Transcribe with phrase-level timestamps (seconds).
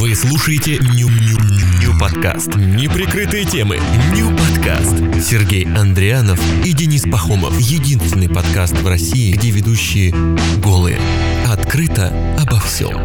[0.00, 1.38] Вы слушаете Ню, Ню,
[1.82, 2.56] Ню подкаст.
[2.56, 3.78] Неприкрытые темы.
[4.16, 4.94] Ню подкаст.
[5.22, 7.60] Сергей Андрианов и Денис Пахомов.
[7.60, 10.14] Единственный подкаст в России, где ведущие
[10.62, 10.98] голые.
[11.46, 12.10] Открыто
[12.40, 12.96] обо всем.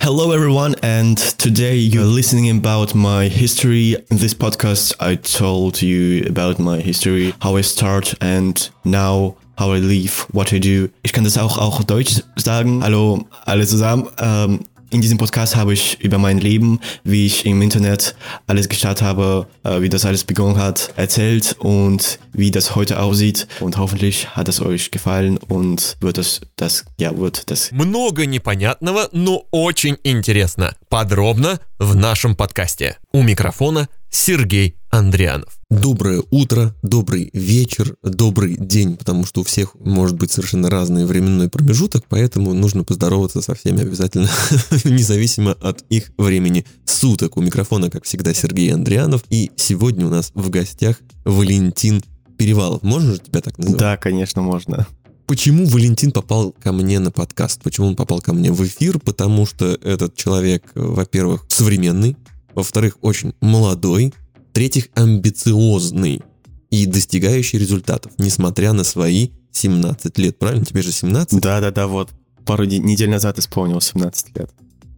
[0.00, 3.96] Hello, everyone, and today you're listening about my history.
[4.10, 8.56] In this podcast, I told you about my history, how I start, and
[8.86, 10.89] now how I live, what I do.
[11.03, 12.83] Ich kann das auch auf Deutsch sagen.
[12.83, 14.07] Hallo alle zusammen.
[14.19, 14.59] Ähm,
[14.93, 19.47] in diesem Podcast habe ich über mein Leben, wie ich im Internet alles gestartet habe,
[19.63, 23.47] äh, wie das alles begonnen hat, erzählt und wie das heute aussieht.
[23.59, 27.71] Und hoffentlich hat es euch gefallen und wird das, das, ja, wird das.
[27.71, 30.75] Много непонятного, но очень интересно.
[30.89, 32.99] Подробно в нашем подкасте.
[33.11, 35.58] У микрофона Сергей Андрианов.
[35.68, 41.50] Доброе утро, добрый вечер, добрый день, потому что у всех может быть совершенно разный временной
[41.50, 44.30] промежуток, поэтому нужно поздороваться со всеми обязательно,
[44.84, 47.36] независимо от их времени суток.
[47.36, 52.02] У микрофона, как всегда, Сергей Андрианов, и сегодня у нас в гостях Валентин
[52.38, 52.82] Перевалов.
[52.82, 53.78] Можно же тебя так называть?
[53.78, 54.86] Да, конечно, можно.
[55.26, 57.60] Почему Валентин попал ко мне на подкаст?
[57.62, 58.98] Почему он попал ко мне в эфир?
[58.98, 62.16] Потому что этот человек, во-первых, современный,
[62.54, 64.12] во-вторых, очень молодой,
[64.50, 66.22] в-третьих, амбициозный
[66.70, 70.38] и достигающий результатов, несмотря на свои 17 лет.
[70.38, 70.64] Правильно?
[70.64, 71.40] Тебе же 17?
[71.40, 72.10] Да-да-да, вот.
[72.44, 74.50] Пару недель назад исполнилось 17 лет.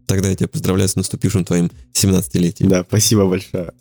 [0.06, 2.68] Тогда я тебя поздравляю с наступившим твоим 17-летием.
[2.68, 3.72] Да, спасибо большое.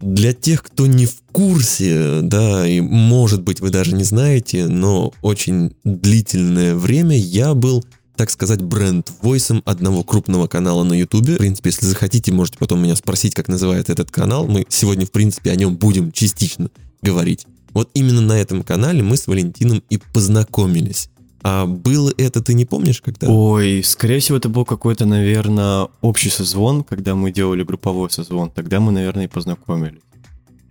[0.00, 5.12] Для тех, кто не в курсе, да, и может быть вы даже не знаете, но
[5.22, 7.84] очень длительное время я был
[8.16, 11.34] так сказать, бренд-войсом одного крупного канала на Ютубе.
[11.34, 14.46] В принципе, если захотите, можете потом меня спросить, как называется этот канал.
[14.46, 17.46] Мы сегодня, в принципе, о нем будем частично говорить.
[17.72, 21.08] Вот именно на этом канале мы с Валентином и познакомились.
[21.42, 23.28] А было это, ты не помнишь, когда?
[23.28, 28.50] Ой, скорее всего, это был какой-то, наверное, общий созвон, когда мы делали групповой созвон.
[28.50, 30.00] Тогда мы, наверное, и познакомились.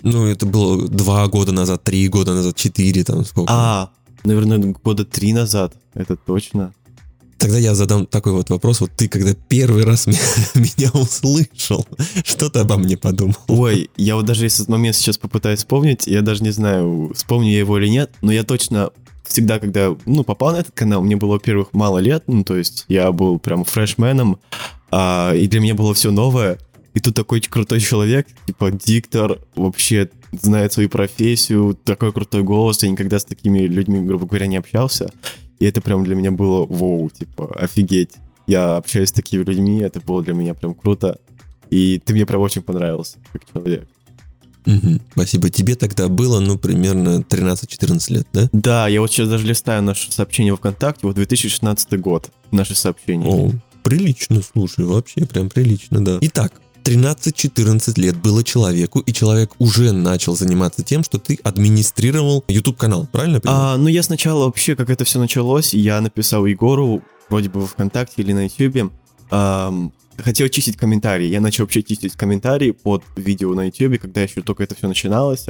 [0.04, 3.52] Ну, это было два года назад, три года назад, четыре, там сколько.
[3.54, 3.92] А,
[4.24, 6.74] наверное, года три назад, это точно.
[7.42, 8.82] Тогда я задам такой вот вопрос.
[8.82, 10.06] Вот ты, когда первый раз
[10.56, 11.88] меня услышал,
[12.24, 13.36] что ты обо мне подумал?
[13.48, 17.60] Ой, я вот даже этот момент сейчас попытаюсь вспомнить, я даже не знаю, вспомню я
[17.60, 18.92] его или нет, но я точно
[19.26, 22.86] всегда, когда, ну, попал на этот канал, мне было, во-первых, мало лет, ну, то есть
[22.90, 24.40] я был прям фрешменом,
[24.92, 26.60] а, и для меня было все новое,
[26.94, 32.90] и тут такой крутой человек, типа диктор, вообще знает свою профессию, такой крутой голос, я
[32.90, 35.12] никогда с такими людьми, грубо говоря, не общался.
[35.62, 38.14] И это прям для меня было вау, типа, офигеть.
[38.48, 41.20] Я общаюсь с такими людьми, это было для меня прям круто.
[41.70, 43.88] И ты мне прям очень понравился, как человек.
[44.66, 45.52] Угу, спасибо.
[45.52, 48.50] Тебе тогда было, ну, примерно 13-14 лет, да?
[48.52, 53.30] Да, я вот сейчас даже листаю наше сообщение ВКонтакте, вот 2016 год, наше сообщение.
[53.30, 53.52] О,
[53.84, 56.18] прилично, слушай, вообще прям прилично, да.
[56.22, 63.08] Итак, 13-14 лет было человеку, и человек уже начал заниматься тем, что ты администрировал YouTube-канал,
[63.12, 67.50] правильно я А, ну, я сначала вообще, как это все началось, я написал Егору, вроде
[67.50, 68.92] бы ВКонтакте или на YouTube,
[69.32, 71.28] эм, хотел чистить комментарии.
[71.28, 75.46] Я начал вообще чистить комментарии под видео на YouTube, когда еще только это все начиналось.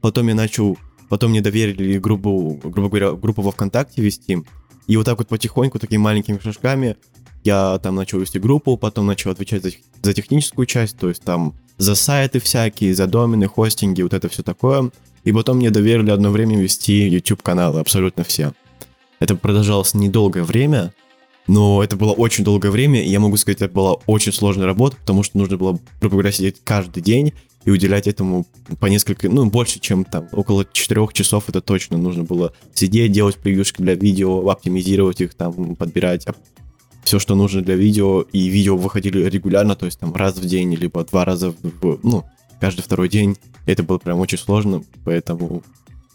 [0.00, 0.78] Потом я начал,
[1.08, 4.38] потом мне доверили группу, грубо говоря, группу во ВКонтакте вести.
[4.86, 6.96] И вот так вот потихоньку, такими маленькими шажками,
[7.44, 9.70] я там начал вести группу, потом начал отвечать за,
[10.02, 14.42] за техническую часть, то есть там за сайты всякие, за домены, хостинги, вот это все
[14.42, 14.90] такое.
[15.24, 18.52] И потом мне доверили одно время вести YouTube-каналы, абсолютно все.
[19.20, 20.92] Это продолжалось недолгое время,
[21.46, 24.96] но это было очень долгое время, и я могу сказать, это была очень сложная работа,
[24.96, 27.32] потому что нужно было, грубо говоря, сидеть каждый день
[27.64, 28.46] и уделять этому
[28.80, 33.36] по несколько, ну, больше, чем там, около 4 часов это точно нужно было сидеть, делать
[33.36, 36.26] превьюшки для видео, оптимизировать их, там, подбирать
[37.12, 40.74] все, что нужно для видео, и видео выходили регулярно, то есть там раз в день,
[40.74, 42.24] либо два раза в, ну,
[42.58, 43.36] каждый второй день.
[43.66, 45.62] Это было прям очень сложно, поэтому,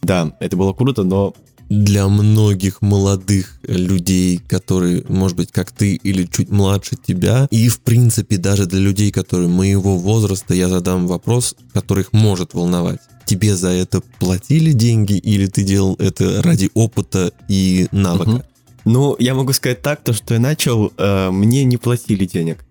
[0.02, 1.36] да, это было круто, но
[1.70, 7.82] для многих молодых людей, которые, может быть, как ты или чуть младше тебя, и, в
[7.82, 13.02] принципе, даже для людей, которые моего возраста, я задам вопрос, который их может волновать.
[13.28, 18.30] Тебе за это платили деньги или ты делал это ради опыта и навыка?
[18.30, 18.44] Угу.
[18.88, 22.64] Ну, я могу сказать так, то, что я начал, э, мне не платили денег.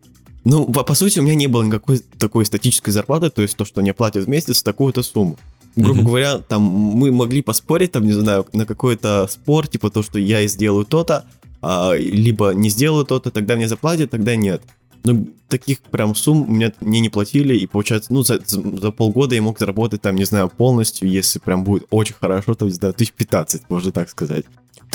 [0.44, 3.66] Ну, по, по сути, у меня не было никакой такой статической зарплаты, то есть то,
[3.66, 5.36] что мне платят в месяц, такую-то сумму.
[5.76, 6.04] Грубо mm-hmm.
[6.04, 10.46] говоря, там мы могли поспорить, там, не знаю, на какой-то спор, типа то, что я
[10.46, 11.26] сделаю то-то,
[11.60, 14.62] а, либо не сделаю то-то, тогда мне заплатят, тогда нет.
[15.04, 19.42] Ну, таких прям сумм мне, мне не платили, и получается, ну, за, за полгода я
[19.42, 23.12] мог заработать там, не знаю, полностью, если прям будет очень хорошо, то есть, да, тысяч
[23.12, 24.46] 15, можно так сказать.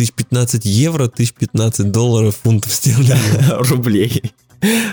[0.01, 3.69] Тысяч 15 евро, тысяч 15 долларов, фунтов стерлингов.
[3.69, 4.33] Рублей.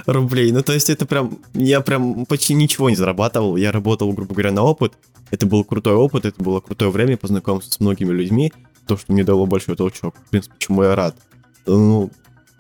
[0.05, 0.52] Рублей.
[0.52, 1.38] Ну, то есть это прям...
[1.55, 3.56] Я прям почти ничего не зарабатывал.
[3.56, 4.93] Я работал, грубо говоря, на опыт.
[5.31, 8.52] Это был крутой опыт, это было крутое время, познакомиться с многими людьми.
[8.87, 10.14] То, что мне дало большой толчок.
[10.26, 11.16] В принципе, чему я рад.
[11.64, 12.11] Ну,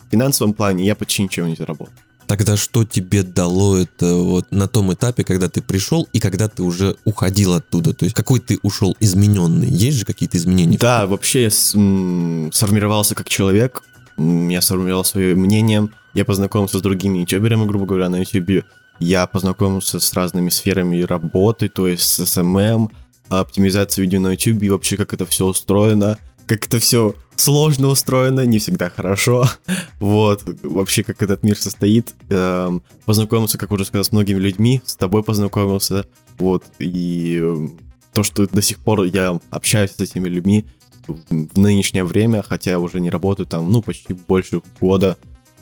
[0.06, 1.92] в финансовом плане я почти ничего не заработал.
[2.28, 6.62] Тогда что тебе дало это вот на том этапе, когда ты пришел и когда ты
[6.62, 7.94] уже уходил оттуда?
[7.94, 9.68] То есть какой ты ушел измененный?
[9.68, 10.76] Есть же какие-то изменения?
[10.76, 13.82] Да, вообще я сформировался как человек,
[14.18, 18.64] я сформировал свое мнение, я познакомился с другими ютуберами, грубо говоря, на ютубе,
[18.98, 22.90] я познакомился с разными сферами работы, то есть с SMM,
[23.30, 28.58] оптимизацией видео на ютубе, вообще как это все устроено, как это все сложно устроено, не
[28.58, 29.46] всегда хорошо,
[30.00, 34.96] вот, вообще как этот мир состоит, Эм, познакомился, как уже сказал, с многими людьми, с
[34.96, 36.06] тобой познакомился,
[36.38, 37.78] вот, и эм,
[38.12, 40.64] то, что до сих пор я общаюсь с этими людьми
[41.06, 45.16] в нынешнее время, хотя я уже не работаю там, ну, почти больше года,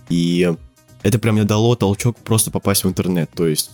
[0.09, 0.55] и
[1.03, 3.71] это прям мне дало толчок просто попасть в интернет, то есть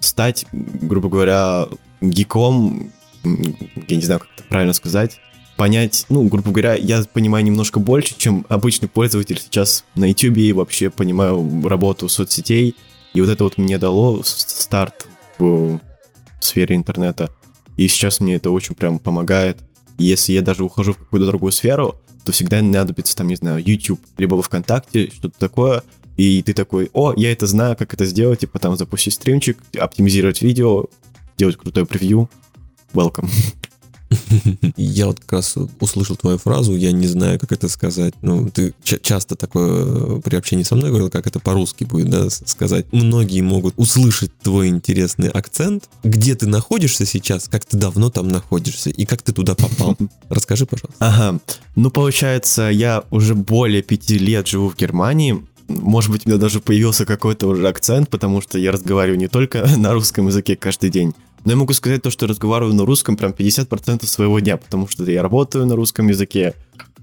[0.00, 1.66] стать, грубо говоря,
[2.00, 2.92] гиком,
[3.24, 5.20] я не знаю, как это правильно сказать,
[5.56, 10.52] понять, ну, грубо говоря, я понимаю немножко больше, чем обычный пользователь сейчас на YouTube и
[10.52, 12.76] вообще понимаю работу соцсетей,
[13.14, 15.06] и вот это вот мне дало старт
[15.38, 15.80] в
[16.40, 17.30] сфере интернета,
[17.76, 19.58] и сейчас мне это очень прям помогает.
[19.98, 23.62] И Если я даже ухожу в какую-то другую сферу, то всегда надобится там, не знаю,
[23.64, 25.82] YouTube, либо ВКонтакте, что-то такое,
[26.16, 30.42] и ты такой, о, я это знаю, как это сделать, типа там запустить стримчик, оптимизировать
[30.42, 30.86] видео,
[31.36, 32.28] делать крутое превью.
[32.92, 33.30] Welcome.
[34.76, 38.14] Я вот как раз услышал твою фразу, я не знаю, как это сказать.
[38.22, 42.10] Ну, ты ча- часто такое э, при общении со мной говорил, как это по-русски будет,
[42.10, 42.86] да, сказать.
[42.92, 48.90] Многие могут услышать твой интересный акцент, где ты находишься сейчас, как ты давно там находишься
[48.90, 49.96] и как ты туда попал.
[50.28, 50.96] Расскажи, пожалуйста.
[50.98, 51.40] Ага.
[51.74, 55.44] Ну, получается, я уже более пяти лет живу в Германии.
[55.68, 59.66] Может быть, у меня даже появился какой-то уже акцент, потому что я разговариваю не только
[59.76, 63.32] на русском языке каждый день, но я могу сказать то, что разговариваю на русском прям
[63.32, 66.54] 50% своего дня, потому что я работаю на русском языке,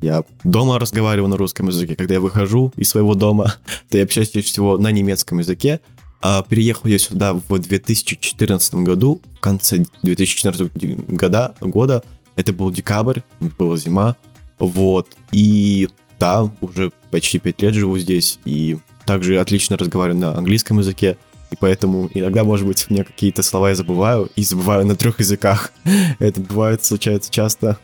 [0.04, 1.96] я дома разговариваю на русском языке.
[1.96, 3.56] Когда я выхожу из своего дома,
[3.90, 5.80] то я общаюсь всего на немецком языке.
[6.22, 10.72] А переехал я сюда в 2014 году, в конце 2014
[11.08, 12.04] года, года.
[12.36, 13.22] Это был декабрь,
[13.58, 14.16] была зима.
[14.60, 15.08] Вот.
[15.32, 15.90] И
[16.20, 18.40] да, уже почти 5 лет живу здесь.
[18.46, 21.18] И также отлично разговариваю на английском языке.
[21.54, 24.28] И поэтому иногда, может быть, у меня какие-то слова я забываю.
[24.36, 25.72] И забываю на трех языках.
[26.20, 27.78] Это бывает, случается часто.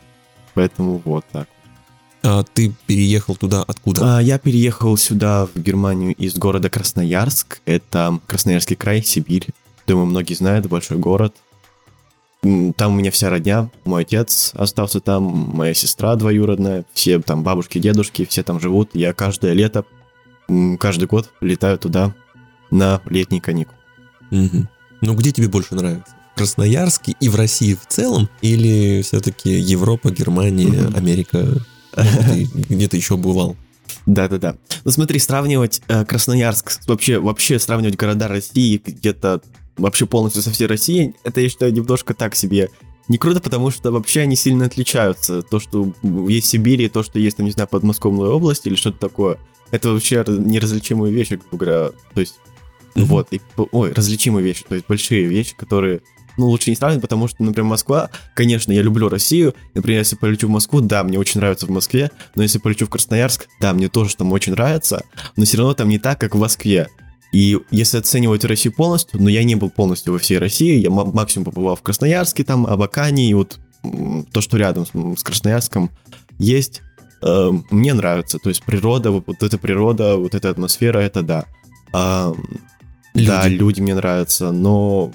[0.54, 1.46] Поэтому вот так.
[2.24, 4.18] А ты переехал туда откуда?
[4.18, 7.60] А, Я переехал сюда, в Германию, из города Красноярск.
[7.64, 9.46] Это Красноярский край, Сибирь.
[9.86, 11.32] Думаю, многие знают, большой город.
[12.42, 13.70] Там у меня вся родня.
[13.84, 16.84] Мой отец остался там, моя сестра двоюродная.
[16.92, 18.90] Все там бабушки, дедушки, все там живут.
[18.94, 19.84] Я каждое лето,
[20.80, 22.12] каждый год летаю туда
[22.70, 23.74] на летний каникул.
[24.30, 24.68] Мгм.
[25.00, 26.14] Ну, где тебе больше нравится?
[26.36, 28.28] Красноярске и в России в целом?
[28.40, 30.96] Или все-таки Европа, Германия, Мгм.
[30.96, 31.46] Америка?
[31.94, 33.56] Ты где-то еще бывал?
[34.06, 34.56] Да-да-да.
[34.84, 39.42] Ну смотри, сравнивать э, Красноярск, вообще, вообще сравнивать города России где-то
[39.76, 42.68] вообще полностью со всей Россией, это я считаю немножко так себе.
[43.08, 45.42] Не круто, потому что вообще они сильно отличаются.
[45.42, 45.92] То, что
[46.28, 49.36] есть в Сибири, то, что есть, там, не знаю, Подмосковная область или что-то такое,
[49.72, 51.90] это вообще раз- неразличимые вещи, грубо говоря.
[52.14, 52.36] То есть,
[52.94, 53.06] Мгм.
[53.06, 56.00] вот, и, ой, различимые вещи, то есть большие вещи, которые,
[56.36, 60.46] ну, лучше не сравнивать, потому что, например, Москва, конечно, я люблю Россию, например, если полечу
[60.48, 63.88] в Москву, да, мне очень нравится в Москве, но если полечу в Красноярск, да, мне
[63.88, 65.04] тоже там очень нравится,
[65.36, 66.88] но все равно там не так, как в Москве.
[67.32, 71.04] И если оценивать Россию полностью, ну, я не был полностью во всей России, я ма-
[71.04, 73.60] максимум побывал в Красноярске, там, Абакане, и вот
[74.32, 75.90] то, что рядом с, с Красноярском
[76.38, 76.82] есть,
[77.22, 78.38] э, мне нравится.
[78.38, 81.44] То есть природа, вот, вот эта природа, вот эта атмосфера, это да.
[81.92, 82.34] А,
[83.26, 83.58] Да, Люди.
[83.58, 85.12] люди мне нравятся, но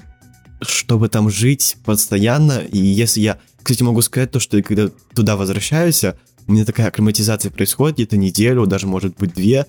[0.60, 5.36] чтобы там жить постоянно, и если я, кстати, могу сказать то, что я когда туда
[5.36, 6.04] возвращаюсь,
[6.46, 9.66] у меня такая акклиматизация происходит где-то неделю, даже может быть две,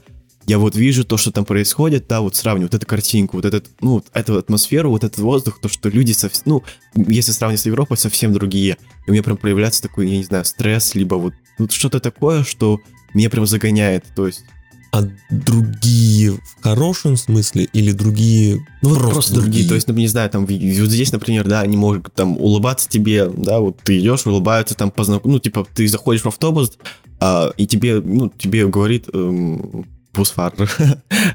[0.47, 3.69] я вот вижу то, что там происходит, да, вот сравниваю вот эту картинку, вот этот,
[3.81, 6.63] ну, вот эту атмосферу, вот этот воздух, то, что люди совсем, ну,
[6.95, 8.77] если сравнивать с Европой, совсем другие.
[9.05, 12.45] И у меня прям проявляется такой, я не знаю, стресс, либо вот, вот что-то такое,
[12.45, 12.79] что
[13.13, 14.45] меня прям загоняет, то есть
[14.91, 19.67] А другие в хорошем смысле или другие Ну, вот просто, другие.
[19.67, 23.27] То есть, ну, не знаю, там, вот здесь, например, да, они могут там улыбаться тебе,
[23.27, 25.25] да, вот ты идешь, улыбаются, там, познак...
[25.25, 26.77] ну, типа, ты заходишь в автобус,
[27.19, 30.53] а, и тебе, ну, тебе говорит эм, бусфар,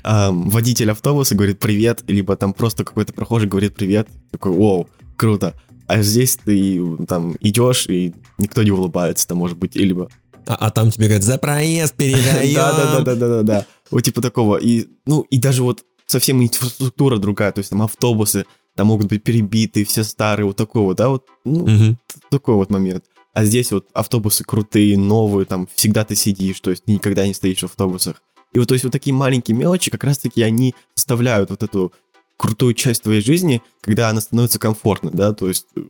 [0.03, 5.55] ам, водитель автобуса говорит привет, либо там просто какой-то прохожий говорит привет, такой, вау, круто.
[5.87, 10.09] А здесь ты там идешь, и никто не улыбается, там, может быть, либо
[10.47, 12.55] А, а там тебе говорят, за проезд передаем.
[12.55, 13.67] Да-да-да-да-да-да.
[13.91, 14.57] Вот типа такого.
[14.57, 19.23] И, ну, и даже вот совсем инфраструктура другая, то есть там автобусы, там могут быть
[19.23, 21.99] перебиты, все старые, вот такой вот, да, вот, ну, Мгм.
[22.31, 23.05] такой вот момент.
[23.35, 27.61] А здесь вот автобусы крутые, новые, там всегда ты сидишь, то есть никогда не стоишь
[27.61, 28.23] в автобусах.
[28.53, 31.93] И вот, то есть вот такие маленькие мелочи, как раз-таки они составляют вот эту
[32.37, 35.81] крутую часть твоей жизни, когда она становится комфортной, да, то есть, э,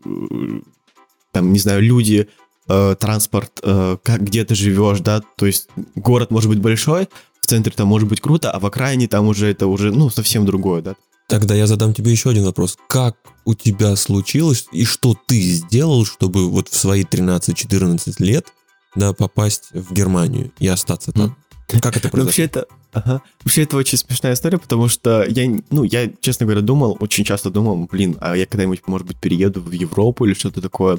[1.32, 2.28] там, не знаю, люди,
[2.68, 7.08] э, транспорт, э, как, где ты живешь, да, то есть город может быть большой,
[7.40, 10.46] в центре там может быть круто, а в окраине там уже это уже, ну, совсем
[10.46, 10.94] другое, да.
[11.28, 12.76] Тогда я задам тебе еще один вопрос.
[12.88, 18.48] Как у тебя случилось и что ты сделал, чтобы вот в свои 13-14 лет
[18.94, 21.36] да, попасть в Германию и остаться там?
[21.80, 22.24] Как это Ну, произошло?
[22.24, 23.22] вообще это, ага.
[23.42, 27.48] вообще это очень смешная история, потому что я, ну, я, честно говоря, думал, очень часто
[27.50, 30.98] думал, блин, а я когда-нибудь, может быть, перееду в Европу или что-то такое.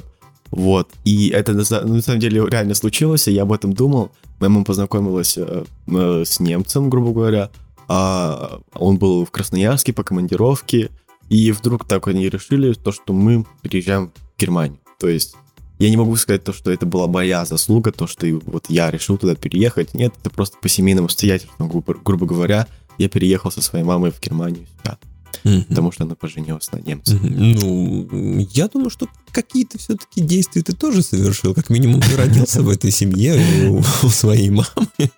[0.54, 0.88] Вот.
[1.04, 4.12] И это на, са- на самом деле реально случилось, и я об этом думал.
[4.38, 7.50] Моя мама познакомилась э, э, с немцем, грубо говоря.
[7.88, 10.90] А он был в Красноярске по командировке.
[11.28, 14.78] И вдруг так они решили, то, что мы переезжаем в Германию.
[15.00, 15.34] То есть
[15.80, 19.18] я не могу сказать то, что это была моя заслуга, то, что вот я решил
[19.18, 19.92] туда переехать.
[19.92, 22.68] Нет, это просто по семейным обстоятельствам, грубо, грубо говоря.
[22.96, 24.98] Я переехал со своей мамой в Германию сюда,
[25.44, 25.64] Мгм.
[25.64, 27.14] потому что она поженилась на немце.
[27.14, 27.52] Мгм.
[27.52, 31.54] Ну, я думаю, что какие-то все-таки действия ты тоже совершил.
[31.54, 34.68] Как минимум, ты родился в этой семье у, своей мамы.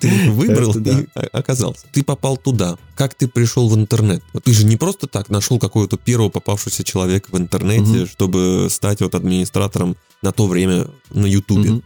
[0.00, 1.86] Ты выбрал и оказался.
[1.92, 2.76] Ты попал туда.
[2.94, 4.22] Как ты пришел в интернет?
[4.44, 9.14] Ты же не просто так нашел какого-то первого попавшегося человека в интернете, чтобы стать вот
[9.14, 11.80] администратором на то время на Ютубе.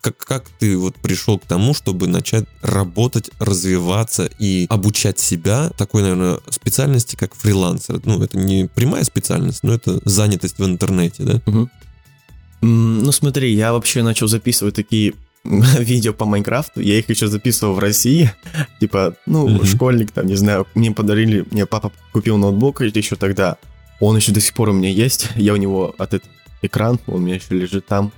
[0.00, 6.02] Как, как ты вот пришел к тому, чтобы начать работать, развиваться и обучать себя такой,
[6.02, 8.00] наверное, специальности, как фрилансер?
[8.04, 11.40] Ну, это не прямая специальность, но это занятость в интернете, да?
[12.62, 15.14] М, Ну смотри, я вообще начал записывать такие
[15.44, 18.30] видео по Майнкрафту, я их еще записывал в России,
[18.80, 19.64] типа, ну, Мгм.
[19.66, 23.56] школьник там, не знаю, мне подарили, мне папа купил ноутбук еще тогда,
[24.00, 26.30] он еще до сих пор у меня есть, я у него от этот
[26.62, 28.12] экран, он у меня еще лежит там,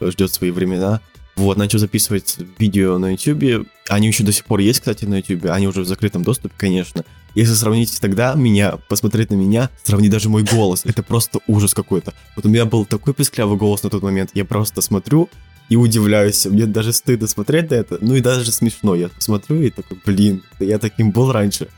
[0.00, 1.00] ждет свои времена,
[1.38, 5.46] вот, начал записывать видео на YouTube, они еще до сих пор есть, кстати, на YouTube,
[5.46, 7.04] они уже в закрытом доступе, конечно,
[7.34, 12.12] если сравнить тогда меня, посмотреть на меня, сравнить даже мой голос, это просто ужас какой-то.
[12.34, 15.28] Вот у меня был такой песклявый голос на тот момент, я просто смотрю
[15.68, 19.70] и удивляюсь, мне даже стыдно смотреть на это, ну и даже смешно, я смотрю и
[19.70, 21.68] такой, блин, я таким был раньше.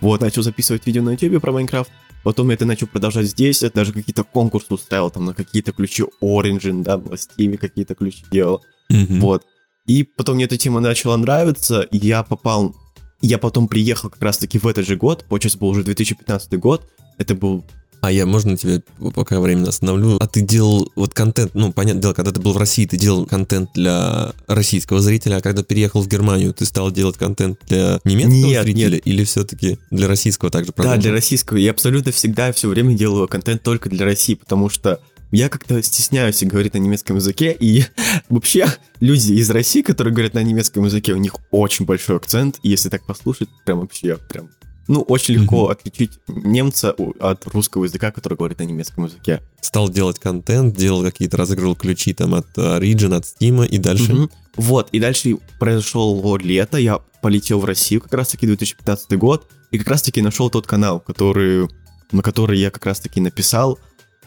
[0.00, 1.90] Вот, начал записывать видео на YouTube про Майнкрафт,
[2.22, 6.04] потом я это начал продолжать здесь, я даже какие-то конкурсы устраивал, там на какие-то ключи
[6.22, 8.62] Origin, да, на Steam какие-то ключи делал.
[8.88, 9.20] Мгм.
[9.20, 9.42] Вот.
[9.86, 12.74] И потом мне эта тема начала нравиться, и я попал...
[13.20, 17.34] Я потом приехал как раз-таки в этот же год, получается, был уже 2015 год, это
[17.34, 17.64] был...
[18.00, 18.80] А я, можно тебя
[19.12, 20.18] пока временно остановлю?
[20.20, 23.26] А ты делал вот контент, ну, понятное дело, когда ты был в России, ты делал
[23.26, 28.34] контент для российского зрителя, а когда переехал в Германию, ты стал делать контент для немецкого
[28.36, 29.02] Нет, зрителя нет.
[29.04, 31.02] или все-таки для российского также Да, продолжил?
[31.02, 31.56] для российского.
[31.56, 35.00] Я абсолютно всегда все время делаю контент только для России, потому что
[35.30, 37.84] я как-то стесняюсь говорить на немецком языке, и
[38.28, 38.66] вообще
[39.00, 42.88] люди из России, которые говорят на немецком языке, у них очень большой акцент, и если
[42.88, 44.50] так послушать, прям вообще, прям,
[44.86, 49.42] ну, очень легко отличить немца от русского языка, который говорит на немецком языке.
[49.60, 54.28] Стал делать контент, делал какие-то, разыгрывал ключи там от э, Origin, от Steam и дальше.
[54.56, 59.88] Вот, и дальше произошло лето, я полетел в Россию как раз-таки 2015 год, и как
[59.88, 61.68] раз-таки нашел тот канал, который,
[62.10, 63.78] на который я как раз-таки написал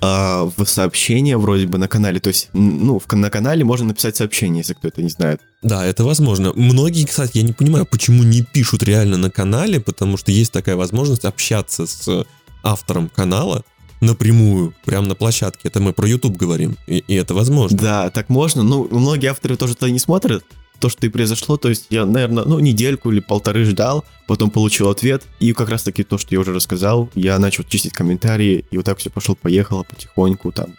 [0.02, 2.20] а, в сообщение вроде бы на канале.
[2.20, 5.42] То есть, ну, в, на канале можно написать сообщение, если кто это не знает.
[5.62, 6.54] Да, это возможно.
[6.56, 10.76] Многие, кстати, я не понимаю, почему не пишут реально на канале, потому что есть такая
[10.76, 12.26] возможность общаться с
[12.64, 13.64] автором канала
[14.02, 15.68] напрямую, прямо на площадке.
[15.68, 17.78] Это мы про YouTube говорим, и, и это возможно.
[17.78, 18.64] Да, так можно.
[18.64, 20.44] Ну, многие авторы тоже это не смотрят.
[20.82, 24.90] То, что и произошло, то есть я, наверное, ну, недельку или полторы ждал, потом получил
[24.90, 28.86] ответ, и как раз-таки то, что я уже рассказал, я начал чистить комментарии, и вот
[28.88, 30.74] так все пошло-поехало потихоньку, там,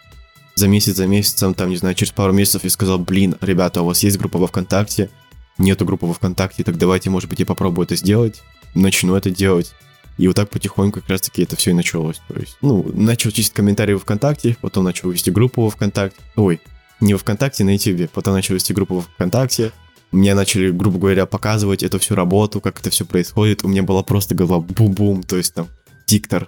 [0.55, 3.85] за месяц, за месяцем, там, не знаю, через пару месяцев я сказал, блин, ребята, у
[3.85, 5.09] вас есть группа во ВКонтакте,
[5.57, 8.43] нету группы во ВКонтакте, так давайте, может быть, я попробую это сделать,
[8.75, 9.73] начну это делать.
[10.17, 12.21] И вот так потихоньку как раз-таки это все и началось.
[12.27, 16.19] То есть, ну, начал чистить комментарии во ВКонтакте, потом начал вести группу во ВКонтакте.
[16.35, 16.59] Ой,
[16.99, 18.07] не во ВКонтакте, на Ютубе.
[18.07, 19.71] Потом начал вести группу во ВКонтакте.
[20.13, 23.63] Мне начали, грубо говоря, показывать эту всю работу, как это все происходит.
[23.65, 25.67] У меня была просто голова бум-бум, то есть там
[26.07, 26.47] диктор,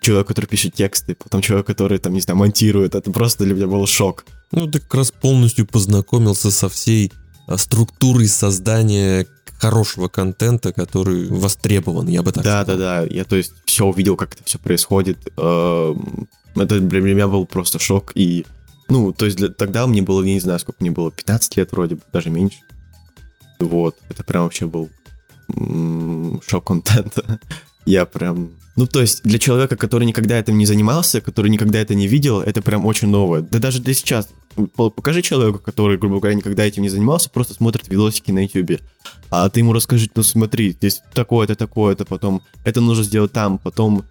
[0.00, 2.94] человек, который пишет тексты, потом человек, который там, не знаю, монтирует.
[2.94, 4.24] Это просто для меня был шок.
[4.52, 7.12] Ну, ты как раз полностью познакомился со всей
[7.46, 9.26] а, структурой создания
[9.58, 12.78] хорошего контента, который востребован, я бы так Да, сказал.
[12.78, 13.06] да, да.
[13.14, 15.18] Я, то есть, все увидел, как это все происходит.
[15.36, 18.12] Эм, Это для меня был просто шок.
[18.14, 18.44] И
[18.88, 21.70] Ну, то есть для, тогда мне было, я не знаю, сколько мне было, 15 лет
[21.72, 22.58] вроде бы, даже меньше.
[23.60, 24.88] Вот, это прям вообще был
[25.56, 27.40] м, шок контента.
[27.86, 28.50] Я прям...
[28.76, 32.40] Ну, то есть для человека, который никогда этим не занимался, который никогда это не видел,
[32.40, 33.42] это прям очень новое.
[33.42, 34.28] Да даже для сейчас.
[34.76, 38.80] По- Покажи человеку, который, грубо говоря, никогда этим не занимался, просто смотрит видосики на YouTube.
[39.28, 44.04] А ты ему расскажи, ну смотри, здесь такое-то, такое-то, потом это нужно сделать там, потом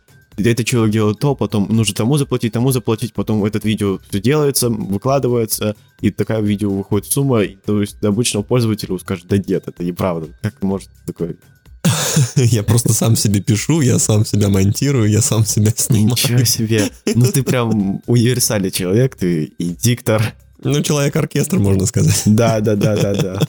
[0.45, 4.69] этот человек делает то, потом нужно тому заплатить, тому заплатить, потом этот видео все делается,
[4.69, 9.83] выкладывается, и такая видео выходит сумма, и, то есть обычного пользователя скажет, да нет, это
[9.83, 10.27] неправда.
[10.41, 11.35] Как может такое?
[12.35, 16.11] Я просто сам себе пишу, я сам себя монтирую, я сам себя снимаю.
[16.11, 16.89] Ничего себе.
[17.05, 20.33] Ну ты прям универсальный человек, ты и диктор.
[20.61, 22.21] Ну, человек-оркестр, можно сказать.
[22.25, 23.39] Да, да, да, да, да.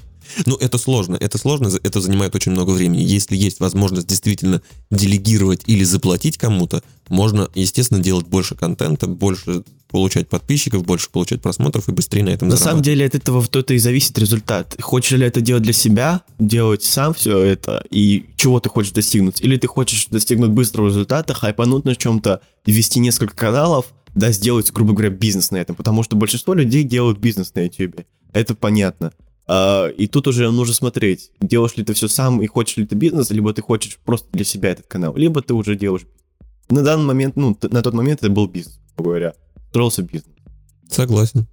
[0.46, 3.02] Ну, это сложно, это сложно, это занимает очень много времени.
[3.02, 10.28] Если есть возможность действительно делегировать или заплатить кому-то, можно, естественно, делать больше контента, больше получать
[10.28, 13.78] подписчиков, больше получать просмотров и быстрее на этом На самом деле от этого то-то и
[13.78, 14.76] зависит результат.
[14.80, 19.40] Хочешь ли это делать для себя, делать сам все это, и чего ты хочешь достигнуть?
[19.40, 24.92] Или ты хочешь достигнуть быстрого результата, хайпануть на чем-то, вести несколько каналов, да, сделать, грубо
[24.92, 25.76] говоря, бизнес на этом.
[25.76, 28.02] Потому что большинство людей делают бизнес на YouTube.
[28.32, 29.12] Это понятно.
[29.52, 32.94] А, и тут уже нужно смотреть, делаешь ли ты все сам и хочешь ли ты
[32.94, 36.06] бизнес, либо ты хочешь просто для себя этот канал, либо ты уже делаешь.
[36.68, 39.34] На данный момент, ну, на тот момент это был бизнес, говоря.
[39.70, 40.36] Строился бизнес.
[40.88, 41.48] Согласен.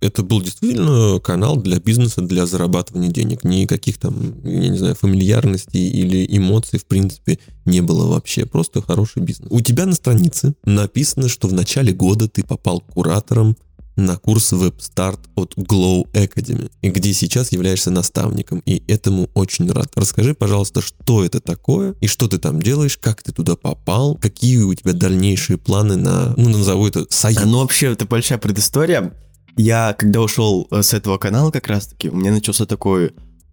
[0.00, 3.42] Это был действительно канал для бизнеса, для зарабатывания денег.
[3.42, 8.46] Никаких там, я не знаю, фамильярностей или эмоций, в принципе, не было вообще.
[8.46, 9.48] Просто хороший бизнес.
[9.50, 13.56] У тебя на странице написано, что в начале года ты попал куратором
[14.00, 19.88] на курс WebStart от Glow Academy, где сейчас являешься наставником, и этому очень рад.
[19.94, 24.58] Расскажи, пожалуйста, что это такое, и что ты там делаешь, как ты туда попал, какие
[24.58, 27.42] у тебя дальнейшие планы на, ну, назову это, союз.
[27.42, 29.12] А, Ну, вообще, это большая предыстория.
[29.56, 33.12] Я, когда ушел э, с этого канала как раз-таки, у меня начался такой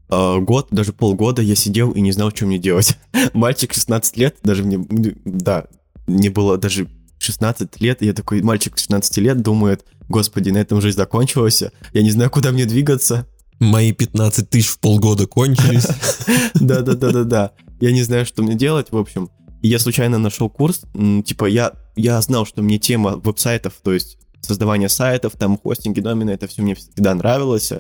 [0.09, 2.97] э, год, даже полгода я сидел и не знал, что мне делать.
[3.33, 4.85] Мальчик 16 лет, даже мне,
[5.25, 5.65] да,
[6.05, 6.87] мне было даже
[7.19, 12.01] 16 лет, и я такой, мальчик 16 лет думает, господи, на этом жизнь закончилась, я
[12.01, 13.27] не знаю, куда мне двигаться.
[13.59, 15.87] Мои 15 тысяч в полгода кончились.
[16.55, 17.51] Да-да-да-да-да.
[17.79, 19.29] Я не знаю, что мне делать, в общем.
[19.61, 20.81] И я случайно нашел курс,
[21.25, 26.29] типа я, я знал, что мне тема веб-сайтов, то есть создавание сайтов, там хостинги, домена,
[26.29, 27.71] это все мне всегда нравилось.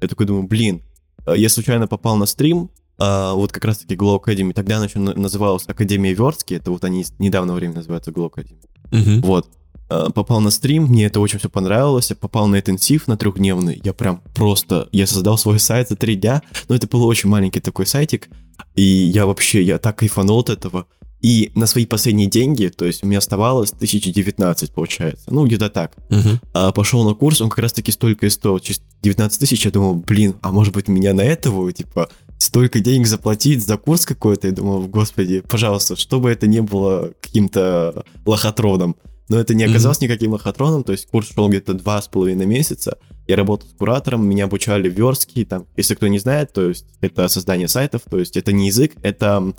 [0.00, 0.82] Я такой думаю, блин,
[1.26, 4.98] э, я случайно попал на стрим, а, вот как раз-таки Glow Academy, тогда она еще
[4.98, 8.62] на- называлась Академия Верстки, это вот они с недавнего времени называются Glow Academy.
[8.90, 9.20] Мгм.
[9.20, 9.50] Вот.
[9.88, 13.80] Э, Попал на стрим, мне это очень все понравилось, я попал на интенсив на трехдневный,
[13.84, 17.60] я прям просто, я создал свой сайт за три дня, но это был очень маленький
[17.60, 18.28] такой сайтик,
[18.74, 20.86] и я вообще, я так кайфанул от этого,
[21.22, 25.94] и на свои последние деньги, то есть у меня оставалось 1019, получается, ну где-то так,
[26.10, 26.40] Мгм.
[26.52, 29.70] а пошел на курс, он как раз таки столько и стоил, чисто 19 тысяч, я
[29.70, 34.48] думал, блин, а может быть меня на этого, типа, столько денег заплатить за курс какой-то,
[34.48, 38.96] я думал, господи, пожалуйста, чтобы это не было каким-то лохотроном.
[39.28, 42.98] Но это не оказалось никаким лохотроном, то есть курс шел где-то два с половиной месяца,
[43.26, 47.26] я работал с куратором, меня обучали верстки, там, если кто не знает, то есть это
[47.28, 49.52] создание сайтов, то есть это не язык, это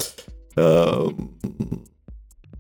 [0.55, 1.09] э,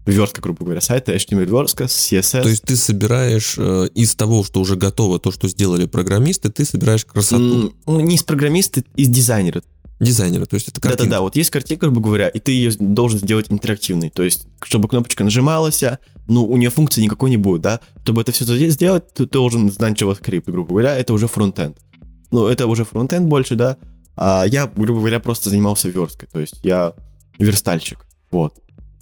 [0.05, 2.43] верстка, грубо говоря, сайта, HTML верстка, CSS.
[2.43, 6.65] То есть ты собираешь э, из того, что уже готово, то, что сделали программисты, ты
[6.65, 9.63] собираешь красоту М, ну, не из программиста, из дизайнера.
[9.99, 10.45] Дизайнера.
[10.45, 11.03] То есть это картинка.
[11.03, 14.09] Да-да-да, вот есть картинка, грубо говоря, и ты ее должен сделать интерактивной.
[14.09, 15.83] То есть, чтобы кнопочка нажималась,
[16.27, 17.79] ну, у нее функции никакой не будет, да?
[18.03, 21.77] Чтобы это все сделать, ты должен знать JavaScript, грубо говоря, это уже фронтенд.
[22.31, 23.77] Ну, это уже фронтенд больше, да?
[24.15, 26.93] А я, грубо говоря, просто занимался версткой, то есть я
[27.37, 27.99] верстальщик,
[28.31, 28.55] вот.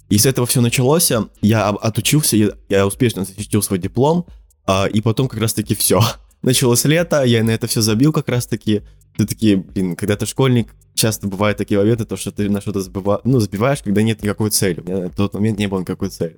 [0.08, 4.26] И с этого все началось, я отучился, я, я успешно защитил свой диплом,
[4.66, 6.00] а, и потом как раз-таки все.
[6.42, 8.82] Началось лето, я на это все забил как раз-таки.
[9.16, 12.80] Ты такие, блин, когда ты школьник, часто бывают такие моменты, то, что ты на что-то
[12.80, 13.20] забыва...
[13.24, 14.80] ну, забиваешь, когда нет никакой цели.
[14.80, 16.36] У меня на тот момент не было никакой цели.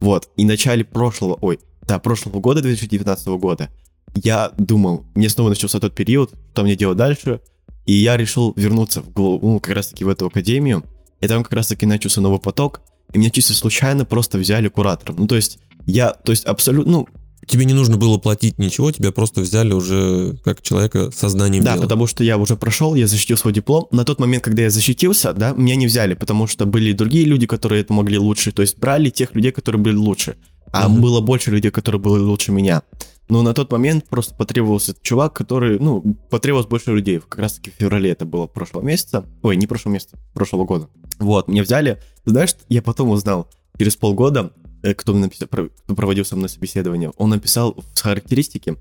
[0.00, 3.68] Вот, и в начале прошлого, ой, да, прошлого года, 2019 года,
[4.14, 7.40] я думал, мне снова начался тот период, что мне делать дальше,
[7.86, 10.84] и я решил вернуться в, ну, как раз-таки в эту академию,
[11.20, 15.16] и там как раз-таки начался новый поток, и меня чисто случайно просто взяли куратором.
[15.18, 17.08] Ну, то есть, я, то есть, абсолютно, ну,
[17.48, 21.74] Тебе не нужно было платить ничего, тебя просто взяли уже как человека со знанием Да,
[21.74, 21.82] дела.
[21.84, 23.88] потому что я уже прошел, я защитил свой диплом.
[23.90, 27.46] На тот момент, когда я защитился, да, меня не взяли, потому что были другие люди,
[27.46, 28.52] которые это могли лучше.
[28.52, 30.36] То есть брали тех людей, которые были лучше.
[30.72, 31.00] А Мгм.
[31.00, 32.82] было больше людей, которые были лучше меня.
[33.30, 37.18] Но на тот момент просто потребовался чувак, который, ну, потребовалось больше людей.
[37.20, 39.24] Как раз таки в феврале это было прошлого месяца.
[39.42, 40.88] Ой, не прошлого месяца, прошлого года.
[41.18, 42.00] Вот, меня взяли.
[42.26, 44.52] Знаешь, я потом узнал, через полгода,
[44.94, 48.76] кто, мне написал, кто проводил со мной собеседование, он написал в характеристике,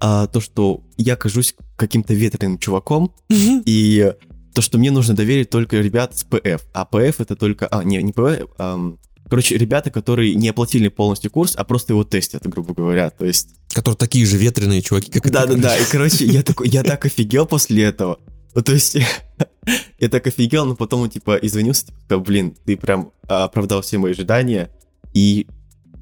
[0.00, 4.12] а, то, что я кажусь каким-то ветреным чуваком, и
[4.54, 6.66] то, что мне нужно доверить только ребят с ПФ.
[6.72, 7.66] А ПФ это только...
[7.68, 8.94] А, не, не ПФ, а,
[9.28, 13.10] короче, ребята, которые не оплатили полностью курс, а просто его тестят, грубо говоря.
[13.10, 13.50] То есть...
[13.72, 17.06] Которые такие же ветреные чуваки, как и ты, Да-да-да, и, короче, я, такой, я так
[17.06, 18.18] офигел после этого.
[18.54, 18.98] Ну, то есть,
[19.98, 24.70] я так офигел, но потом, типа, извинился, типа, блин, ты прям оправдал все мои ожидания,
[25.12, 25.46] и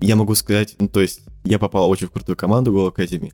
[0.01, 3.33] я могу сказать, ну, то есть, я попал очень в крутую команду Go Academy,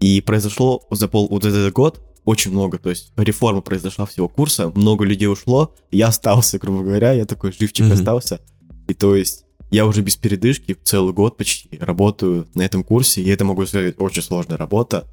[0.00, 4.72] и произошло за пол вот этот год очень много, то есть реформа произошла всего курса,
[4.74, 7.92] много людей ушло, я остался, грубо говоря, я такой живчик mm-hmm.
[7.92, 8.40] остался,
[8.88, 13.28] и то есть я уже без передышки целый год почти работаю на этом курсе, и
[13.28, 15.06] это, могу сказать, очень сложная работа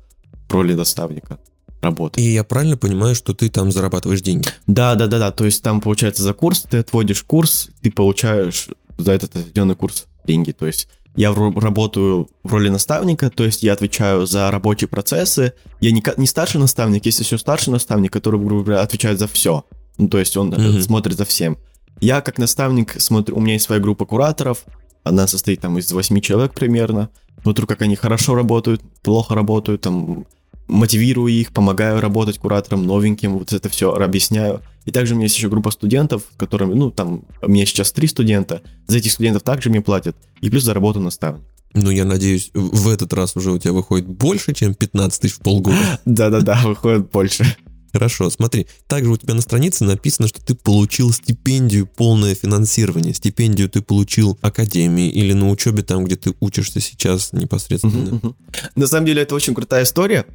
[0.48, 1.40] в роли наставника
[1.82, 2.22] работы.
[2.22, 4.48] И я правильно понимаю, что ты там зарабатываешь деньги?
[4.68, 5.32] Да, да, да, да.
[5.32, 10.06] То есть там получается за курс ты отводишь курс, ты получаешь за этот отведенный курс
[10.26, 10.52] деньги.
[10.52, 15.54] То есть я работаю в роли наставника, то есть я отвечаю за рабочие процессы.
[15.80, 19.66] Я не, не старший наставник, есть еще старший наставник, который, грубо говоря, отвечает за все.
[19.98, 20.82] Ну, то есть он mm-hmm.
[20.82, 21.58] смотрит за всем.
[22.00, 24.66] Я как наставник смотрю, у меня есть своя группа кураторов,
[25.04, 27.10] она состоит там из 8 человек примерно.
[27.44, 30.26] Смотрю, как они хорошо работают, плохо работают, там
[30.68, 34.62] мотивирую их, помогаю работать куратором новеньким, вот это все объясняю.
[34.86, 38.08] И также у меня есть еще группа студентов, которыми, ну, там, у меня сейчас три
[38.08, 41.44] студента, за этих студентов также мне платят, и плюс за работу наставник.
[41.74, 45.40] Ну, я надеюсь, в этот раз уже у тебя выходит больше, чем 15 тысяч в
[45.40, 46.00] полгода.
[46.06, 47.46] Да-да-да, выходит больше.
[47.94, 53.14] Хорошо, смотри, также у тебя на странице написано, что ты получил стипендию полное финансирование.
[53.14, 58.34] Стипендию ты получил академии или на учебе там, где ты учишься сейчас непосредственно.
[58.76, 60.26] На самом деле это очень крутая история.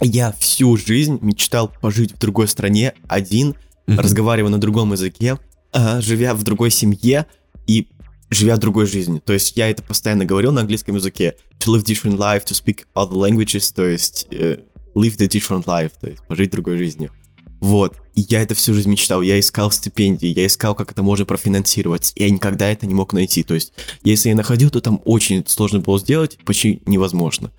[0.00, 3.54] Я всю жизнь мечтал пожить в другой стране один,
[3.86, 5.38] разговаривая на другом языке,
[5.72, 7.26] а, живя в другой семье
[7.66, 7.88] и
[8.30, 9.18] живя другой жизни.
[9.18, 11.36] То есть я это постоянно говорил на английском языке.
[11.60, 14.62] To live different life, to speak other languages, то есть uh,
[14.94, 17.10] live the different life, то есть пожить другой жизнью.
[17.60, 17.96] Вот.
[18.14, 19.22] И я это всю жизнь мечтал.
[19.22, 22.12] Я искал стипендии, я искал, как это можно профинансировать.
[22.14, 23.42] Я никогда это не мог найти.
[23.42, 23.72] То есть,
[24.04, 27.50] если я находил, то там очень сложно было сделать, почти невозможно.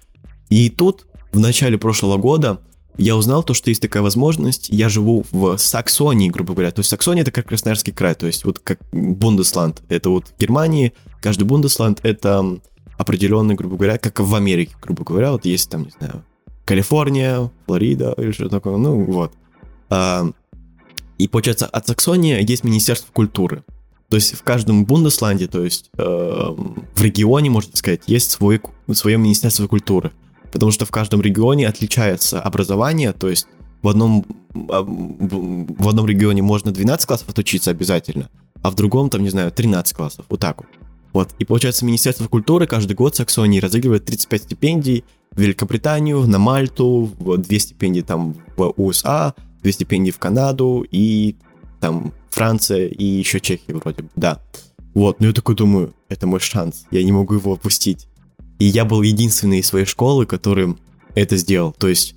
[0.49, 2.59] И тут, в начале прошлого года,
[2.97, 4.67] я узнал то, что есть такая возможность.
[4.69, 6.71] Я живу в Саксонии, грубо говоря.
[6.71, 9.81] То есть Саксония это как Красноярский край, то есть вот как Бундесланд.
[9.87, 12.59] Это вот в Германии, каждый Бундесланд это
[12.97, 15.31] определенный, грубо говоря, как в Америке, грубо говоря.
[15.31, 16.25] Вот есть там, не знаю,
[16.65, 19.31] Калифорния, Флорида или что такое, ну вот.
[19.89, 20.29] А,
[21.17, 23.63] и получается, от Саксонии есть Министерство культуры.
[24.09, 28.59] То есть в каждом Бундесланде, то есть э, в регионе, можно сказать, есть свой,
[28.91, 30.11] свое Министерство культуры
[30.51, 33.47] потому что в каждом регионе отличается образование, то есть
[33.81, 34.25] в одном,
[34.69, 38.29] а, в одном регионе можно 12 классов отучиться обязательно,
[38.61, 40.67] а в другом, там, не знаю, 13 классов, вот так вот.
[41.11, 47.09] Вот, и получается, Министерство культуры каждый год Саксонии разыгрывает 35 стипендий в Великобританию, на Мальту,
[47.19, 49.33] 2 стипендии там в USA,
[49.63, 51.35] 2 стипендии в Канаду и
[51.79, 54.39] там Франция и еще Чехия вроде бы, да.
[54.93, 58.08] Вот, ну я такой думаю, это мой шанс, я не могу его опустить.
[58.59, 60.75] И я был единственный из своей школы, который
[61.15, 61.73] это сделал.
[61.77, 62.15] То есть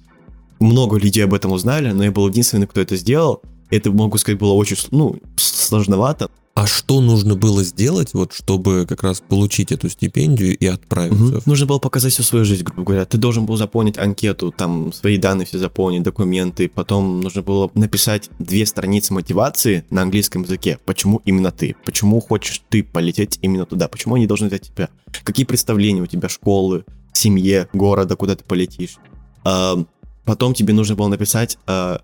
[0.60, 3.42] много людей об этом узнали, но я был единственный, кто это сделал.
[3.70, 6.30] Это, могу сказать, было очень ну, сложновато.
[6.54, 11.38] А что нужно было сделать, вот, чтобы как раз получить эту стипендию и отправиться?
[11.38, 11.42] Угу.
[11.46, 13.06] Нужно было показать всю свою жизнь, грубо говоря.
[13.06, 16.68] Ты должен был заполнить анкету, там свои данные все заполнить, документы.
[16.68, 20.78] Потом нужно было написать две страницы мотивации на английском языке.
[20.84, 21.74] Почему именно ты?
[21.86, 23.88] Почему хочешь ты полететь именно туда?
[23.88, 24.90] Почему они должны взять тебя?
[25.24, 26.84] Какие представления у тебя школы,
[27.14, 28.98] семье, города, куда ты полетишь?
[29.42, 29.82] А,
[30.26, 32.02] потом тебе нужно было написать, а,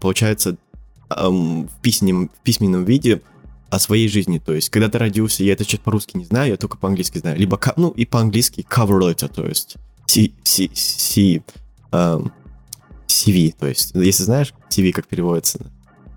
[0.00, 0.56] получается,
[1.08, 3.20] в, письменном, в письменном виде
[3.72, 4.38] о своей жизни.
[4.38, 7.38] То есть, когда ты родился, я это сейчас по-русски не знаю, я только по-английски знаю.
[7.38, 11.42] Либо, ну, и по-английски cover letter, то есть C, C, C,
[11.90, 12.30] um,
[13.06, 15.71] CV, то есть, если знаешь CV, как переводится.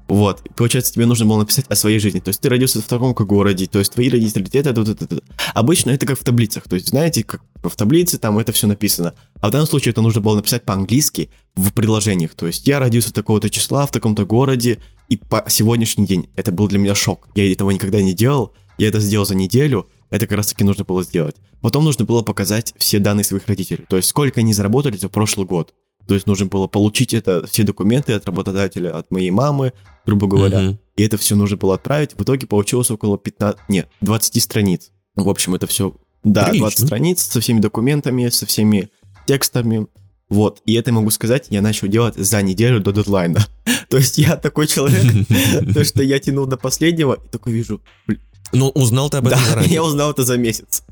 [0.08, 2.20] Вот, получается, тебе нужно было написать о своей жизни.
[2.20, 5.20] То есть ты родился в таком городе, то есть твои родители, это, это, это, это.
[5.54, 6.68] Обычно это как в таблицах.
[6.68, 9.16] То есть, знаете, как в таблице там это все написано.
[9.42, 12.36] А в данном случае это нужно было написать по-английски в приложениях.
[12.36, 16.68] То есть я родился такого-то числа в таком-то городе, и по сегодняшний день это был
[16.68, 17.28] для меня шок.
[17.36, 18.54] Я этого никогда не делал.
[18.78, 19.88] Я это сделал за неделю.
[20.12, 21.36] Это как раз таки нужно было сделать.
[21.62, 23.86] Потом нужно было показать все данные своих родителей.
[23.90, 25.74] То есть сколько они заработали за прошлый год.
[26.08, 29.74] То есть нужно было получить это, все документы от работодателя, от моей мамы,
[30.06, 30.60] грубо говоря.
[30.60, 30.78] Mm-hmm.
[30.98, 32.14] И это все нужно было отправить.
[32.14, 34.92] В итоге получилось около 15, нет, 20 страниц.
[35.16, 36.68] В общем, это все, да, Прилично.
[36.68, 38.90] 20 страниц со всеми документами, со всеми
[39.26, 39.88] текстами.
[40.30, 43.46] Вот, и это могу сказать, я начал делать за неделю до дедлайна.
[43.90, 45.04] То есть я такой человек,
[45.74, 47.82] то что я тянул до последнего, и такой вижу...
[48.52, 50.84] Ну, узнал ты об этом да, я узнал это за месяц.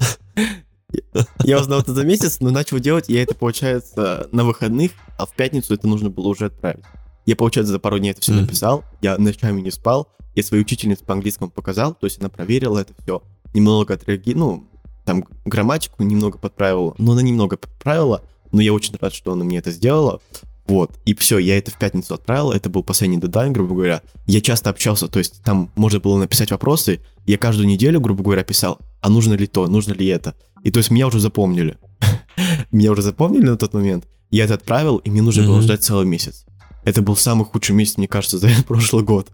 [1.44, 5.34] Я узнал это за месяц, но начал делать, я это, получается, на выходных, а в
[5.34, 6.84] пятницу это нужно было уже отправить.
[7.26, 11.06] Я, получается, за пару дней это все написал, я ночами не спал, я своей учительнице
[11.06, 14.68] по английскому показал, то есть она проверила это все, немного отреагировала, ну,
[15.06, 19.58] там грамматику немного подправила, но она немного подправила, но я очень рад, что она мне
[19.58, 20.22] это сделала.
[20.68, 24.02] Вот, и все, я это в пятницу отправил, это был последний дедлайн, грубо говоря.
[24.28, 28.44] Я часто общался, то есть там можно было написать вопросы, я каждую неделю, грубо говоря,
[28.44, 30.36] писал, а нужно ли то, нужно ли это.
[30.64, 31.78] И то есть меня уже запомнили.
[32.72, 34.06] Меня уже запомнили на тот момент.
[34.32, 36.46] Я это отправил, и мне нужно было ждать целый месяц.
[36.86, 39.30] Это был самый худший месяц, мне кажется, за прошлый год.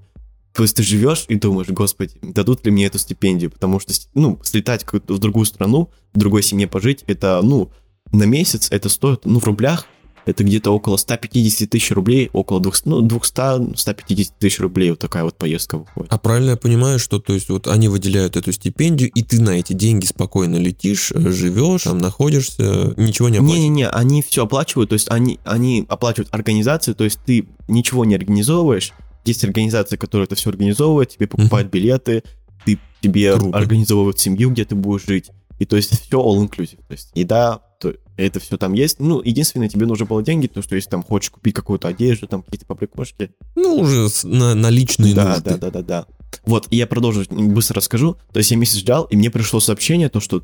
[0.54, 4.40] То есть ты живешь и думаешь, господи, дадут ли мне эту стипендию, потому что, ну,
[4.44, 7.72] слетать в другую страну, в другой семье пожить, это, ну,
[8.12, 9.86] на месяц это стоит, ну, в рублях,
[10.30, 15.36] это где-то около 150 тысяч рублей, около 200, ну, 200-150 тысяч рублей вот такая вот
[15.36, 16.12] поездка выходит.
[16.12, 19.52] А правильно я понимаю, что то есть вот они выделяют эту стипендию, и ты на
[19.52, 23.64] эти деньги спокойно летишь, э, живешь, там находишься, ничего не оплачиваешь?
[23.64, 28.16] Не-не-не, они все оплачивают, то есть они, они оплачивают организацию, то есть ты ничего не
[28.16, 28.94] организовываешь,
[29.26, 32.24] есть организация, которая это все организовывает, тебе покупают билеты,
[32.66, 33.58] ты, тебе Круто.
[33.58, 37.62] организовывают семью, где ты будешь жить, и то есть все all inclusive, то есть еда,
[37.80, 39.00] то это все там есть.
[39.00, 42.44] Ну, единственное, тебе нужно было деньги, то что если там хочешь купить какую-то одежду, там
[42.44, 45.50] какие-то побрякушки, Ну, уже на, на личные да, нужды.
[45.52, 46.06] да, да, да, да.
[46.46, 48.18] Вот, и я продолжу, быстро расскажу.
[48.34, 50.44] То есть я месяц ждал, и мне пришло сообщение, то, что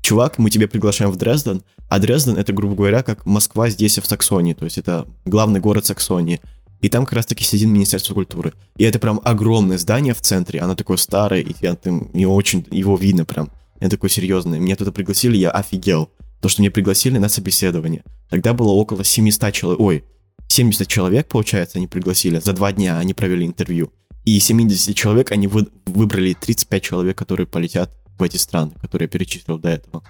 [0.00, 4.06] чувак, мы тебя приглашаем в Дрезден, а Дрезден это, грубо говоря, как Москва здесь в
[4.06, 6.40] Саксонии, то есть это главный город Саксонии.
[6.82, 8.52] И там как раз-таки сидит Министерство культуры.
[8.76, 12.66] И это прям огромное здание в центре, оно такое старое, и я там, его очень,
[12.70, 13.50] его видно прям.
[13.80, 14.58] Это такое серьезное.
[14.58, 16.10] Меня туда пригласили, я офигел.
[16.40, 18.04] То, что меня пригласили на собеседование.
[18.28, 20.04] Тогда было около 700 человек, ой,
[20.48, 22.38] 70 человек, получается, они пригласили.
[22.38, 23.92] За два дня они провели интервью.
[24.24, 29.06] И из 70 человек они вы- выбрали 35 человек, которые полетят в эти страны, которые
[29.06, 30.02] я перечислил до этого.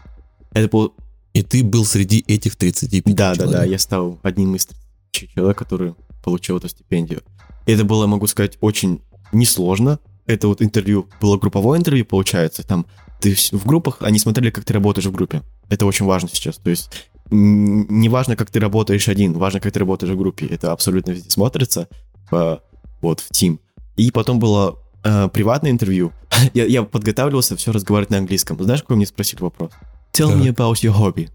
[0.52, 0.94] Это был...
[1.32, 3.56] И ты был среди этих 35 Да, да, человек.
[3.58, 4.66] да, я стал одним из
[5.12, 7.22] 30 человек, который получил эту стипендию.
[7.66, 9.98] И это было, могу сказать, очень несложно.
[10.26, 12.86] Это вот интервью, было групповое интервью, получается, там
[13.26, 15.42] ты в группах, они смотрели, как ты работаешь в группе.
[15.68, 16.56] Это очень важно сейчас.
[16.56, 16.90] То есть
[17.30, 20.46] не важно, как ты работаешь один, важно, как ты работаешь в группе.
[20.46, 21.88] Это абсолютно везде смотрится,
[22.30, 22.58] э,
[23.02, 23.58] вот, в Team.
[23.96, 26.12] И потом было э, приватное интервью.
[26.54, 28.62] я, я подготавливался все разговаривать на английском.
[28.62, 29.70] Знаешь, какой мне спросили вопрос?
[30.12, 30.36] Tell Так.
[30.36, 31.28] me about your hobby.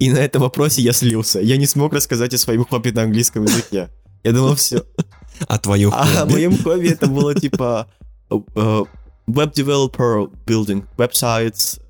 [0.00, 1.40] И на этом вопросе я слился.
[1.40, 3.90] Я не смог рассказать о своем хобби на английском языке.
[4.24, 4.84] Я думал, все.
[5.48, 6.32] А твое А хобби?
[6.32, 7.86] моем хобби это было типа
[8.30, 8.84] э,
[9.26, 11.80] web developer building websites,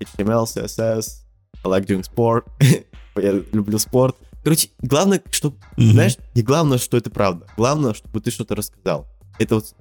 [0.00, 1.22] HTML, CSS,
[1.64, 2.46] I like doing sport,
[3.16, 4.16] я люблю спорт.
[4.42, 5.92] Короче, главное, что, Мгм.
[5.92, 7.46] знаешь, не главное, что это правда.
[7.56, 9.06] Главное, чтобы ты что-то рассказал.
[9.38, 9.74] Это вот...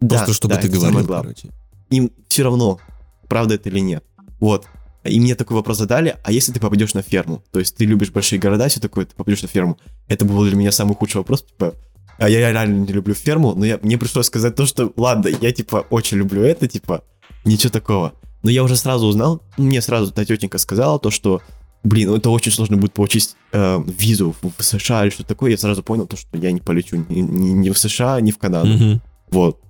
[0.00, 1.48] Просто да, чтобы да, ты говорил, короче.
[1.90, 2.80] Им все равно,
[3.28, 4.04] правда это или нет.
[4.40, 4.66] Вот.
[5.04, 7.42] И мне такой вопрос задали, а если ты попадешь на ферму?
[7.50, 9.78] То есть ты любишь большие города, все такое, ты попадешь на ферму.
[10.08, 11.74] Это был для меня самый худший вопрос, типа,
[12.18, 15.52] а я реально не люблю ферму, но я, мне пришлось сказать то, что, ладно, я,
[15.52, 17.02] типа, очень люблю это, типа,
[17.44, 18.12] ничего такого.
[18.42, 21.42] Но я уже сразу узнал, мне сразу та тетенька сказала то, что,
[21.84, 25.52] блин, ну это очень сложно будет получить э, визу в, США или что такое.
[25.52, 28.38] Я сразу понял то, что я не полечу ни, ни- ни в США, ни в
[28.38, 28.68] Канаду.
[28.68, 29.02] Мгм.
[29.30, 29.60] Вот.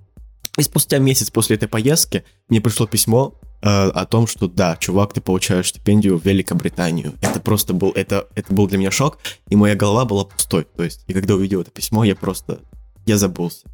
[0.57, 5.21] И спустя месяц после этой поездки мне пришло письмо о том, что да, чувак, ты
[5.21, 7.13] получаешь стипендию в Великобританию.
[7.21, 10.67] Это просто был, это, это был для меня шок, и моя голова была пустой.
[10.75, 12.59] То есть, и когда увидел это письмо, я просто,
[13.05, 13.65] я забылся.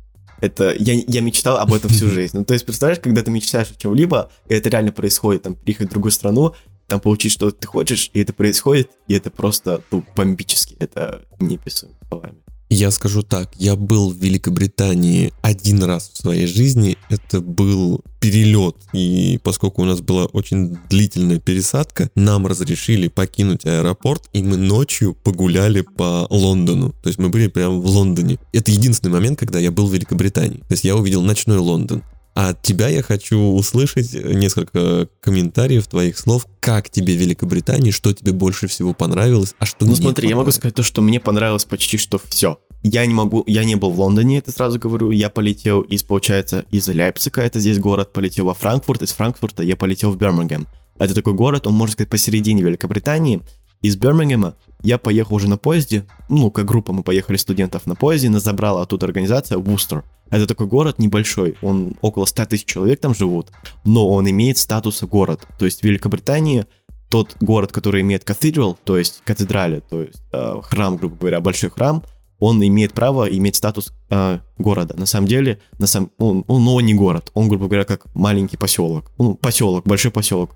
[0.42, 2.38] Это, я, я мечтал об этом всю жизнь.
[2.38, 5.88] Ну, то есть, представляешь, когда ты мечтаешь о чем-либо, и это реально происходит, там, переехать
[5.88, 6.54] в другую страну,
[6.88, 10.76] там, получить, что ты хочешь, и это происходит, и это просто, ну, бомбически.
[10.80, 12.38] Это неописуемо словами.
[12.72, 18.76] Я скажу так, я был в Великобритании один раз в своей жизни, это был перелет,
[18.94, 25.16] и поскольку у нас была очень длительная пересадка, нам разрешили покинуть аэропорт, и мы ночью
[25.16, 28.38] погуляли по Лондону, то есть мы были прямо в Лондоне.
[28.54, 32.04] Это единственный момент, когда я был в Великобритании, то есть я увидел ночной Лондон.
[32.40, 38.32] А от тебя я хочу услышать несколько комментариев твоих слов, как тебе Великобритания, что тебе
[38.32, 41.98] больше всего понравилось, а что Ну смотри, я могу сказать то, что мне понравилось почти
[41.98, 42.58] что все.
[42.82, 45.12] Я не могу, я не был в Лондоне, это сразу говорю.
[45.12, 49.76] Я полетел из, получается, из Лейпцига, это здесь город, полетел во Франкфурт, из Франкфурта я
[49.76, 50.66] полетел в Бирмингем.
[50.98, 53.42] Это такой город, он, можно сказать, посередине Великобритании.
[53.82, 58.30] Из Бирмингема я поехал уже на поезде, ну, как группа мы поехали студентов на поезде,
[58.30, 60.04] нас забрала оттуда организация Вустер.
[60.30, 63.52] Это такой город небольшой, он около 100 тысяч человек там живут,
[63.86, 65.48] но он имеет статус город.
[65.58, 66.66] То есть в Великобритании
[67.10, 71.70] тот город, который имеет cathedral, то есть катедрали, то есть э, храм, грубо говоря, большой
[71.72, 72.04] храм,
[72.40, 74.96] он имеет право иметь статус э, города.
[74.98, 78.06] На самом деле, на сам, он, он, ну, он не город, он, грубо говоря, как
[78.14, 79.12] маленький поселок.
[79.18, 80.52] Ну, поселок, большой поселок.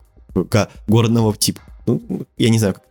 [0.88, 1.62] городного типа.
[1.88, 2.02] Ну,
[2.38, 2.84] я не знаю, как...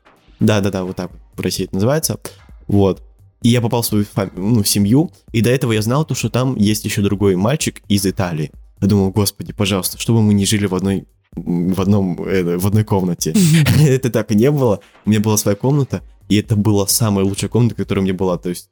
[0.43, 2.19] Да-да-да, вот так в России это называется.
[2.67, 3.03] Вот.
[3.43, 6.31] И я попал в свою фами- ну, семью, и до этого я знал то, что
[6.31, 8.53] там есть еще другой мальчик из Италии.
[8.81, 12.85] Я думал, господи, пожалуйста, чтобы мы не жили в одной в одном э, в одной
[12.85, 13.35] комнате.
[13.81, 14.81] Это так и не было.
[15.07, 18.37] У меня была своя комната, и это была самая лучшая комната, которая у меня была.
[18.37, 18.69] То есть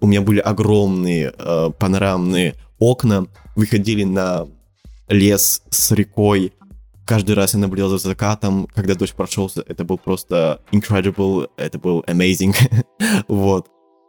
[0.00, 3.26] у меня были огромные э, панорамные окна,
[3.56, 4.46] выходили на
[5.08, 6.52] лес с рекой.
[7.12, 12.00] Каждый раз я наблюдал за закатом, когда дождь прошелся, это был просто incredible, это был
[12.06, 12.54] amazing.
[13.28, 13.66] вот.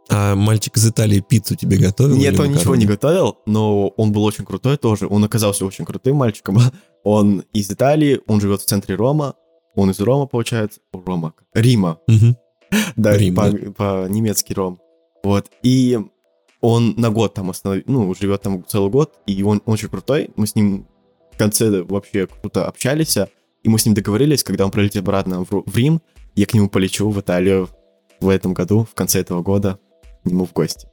[0.10, 2.16] А мальчик из Италии пиццу тебе готовил?
[2.16, 5.06] Нет, он ничего не готовил, но он был очень крутой тоже.
[5.10, 6.60] Он оказался очень крутым мальчиком.
[7.04, 9.34] Он из Италии, он живет в центре Рома.
[9.76, 10.80] Он из Рома, получается.
[10.94, 11.34] Рома.
[11.54, 12.00] Рима.
[12.96, 13.72] Да, Рим, по- да.
[13.72, 14.80] по-немецки Ром.
[15.26, 15.52] Вот.
[15.62, 16.00] И
[16.62, 17.84] он на год там останов...
[17.86, 20.30] ну, живет там целый год, и он очень крутой.
[20.38, 20.88] Мы с ним
[21.34, 25.64] в конце вообще круто общались, и мы с ним договорились, когда он прилетит обратно в,
[25.66, 26.02] в Рим,
[26.36, 27.70] я к нему полечу в Италию
[28.20, 29.80] в этом году, в конце этого года,
[30.24, 30.88] к нему в гости.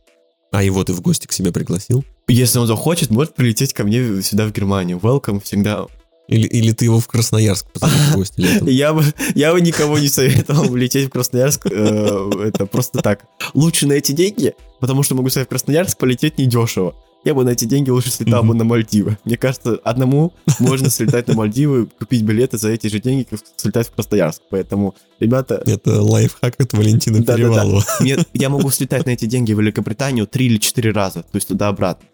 [0.53, 2.05] А его ты в гости к себе пригласил?
[2.27, 4.99] Если он захочет, может прилететь ко мне сюда в Германию.
[4.99, 5.87] Welcome всегда.
[6.27, 8.69] Или, или ты его в Красноярск в гости летом?
[8.69, 9.03] Я бы,
[9.35, 11.67] я бы никого не советовал лететь в Красноярск.
[11.67, 13.25] э, Это просто так.
[13.55, 16.95] Лучше на эти деньги, потому что могу сказать, в Красноярск полететь недешево.
[17.25, 19.19] Я бы на эти деньги лучше слетал бы на Мальдивы.
[19.25, 23.89] Мне кажется, одному можно слетать на Мальдивы, купить билеты за эти же деньги, как слетать
[23.89, 24.41] в Красноярск.
[24.51, 27.37] Поэтому, ребята, Это лайфхак от Валентина Да-да-да.
[27.37, 27.85] Перевалова.
[28.01, 31.49] мне- я могу слетать на эти деньги в Великобританию три или четыре раза, то есть
[31.49, 32.07] туда-обратно.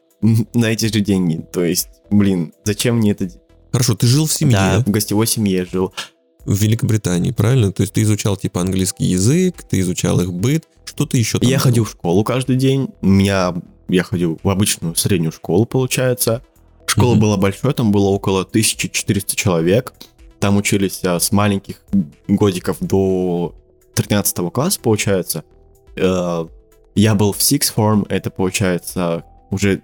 [0.55, 1.45] На эти же деньги.
[1.53, 3.29] То есть, блин, зачем мне это
[3.71, 5.92] Хорошо, ты жил в семье Да, в гостевой семье жил.
[6.47, 7.71] в Великобритании, правильно?
[7.73, 11.49] То есть ты изучал типа английский язык, ты изучал их быт, что ты еще там
[11.51, 12.88] Я ходил в школу каждый день.
[13.03, 13.55] У меня
[13.88, 16.42] я ходил в обычную среднюю школу, получается.
[16.87, 17.20] Школа Мгм.
[17.20, 19.92] была большой, там было около 1400 человек.
[20.38, 21.83] Там учились а, с маленьких
[22.29, 23.55] годиков до
[23.94, 25.44] 13 класса, получается.
[25.96, 26.46] Э,
[26.94, 29.83] Я был в Six Form, это получается уже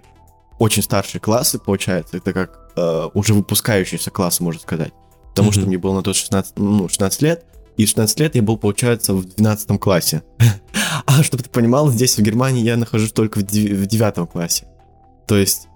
[0.59, 2.17] очень старшие классы, получается.
[2.17, 4.93] Это как э, уже выпускающиеся классы, можно сказать.
[5.29, 5.69] Потому что Мгм.
[5.69, 7.45] мне было на тот 16, ну, 16 лет,
[7.77, 10.23] и в 16 лет я был, получается, в 12 классе.
[11.05, 14.67] А чтобы ты понимал, здесь в Германии я нахожусь только в, дев- в 9 классе.
[15.27, 15.67] То есть,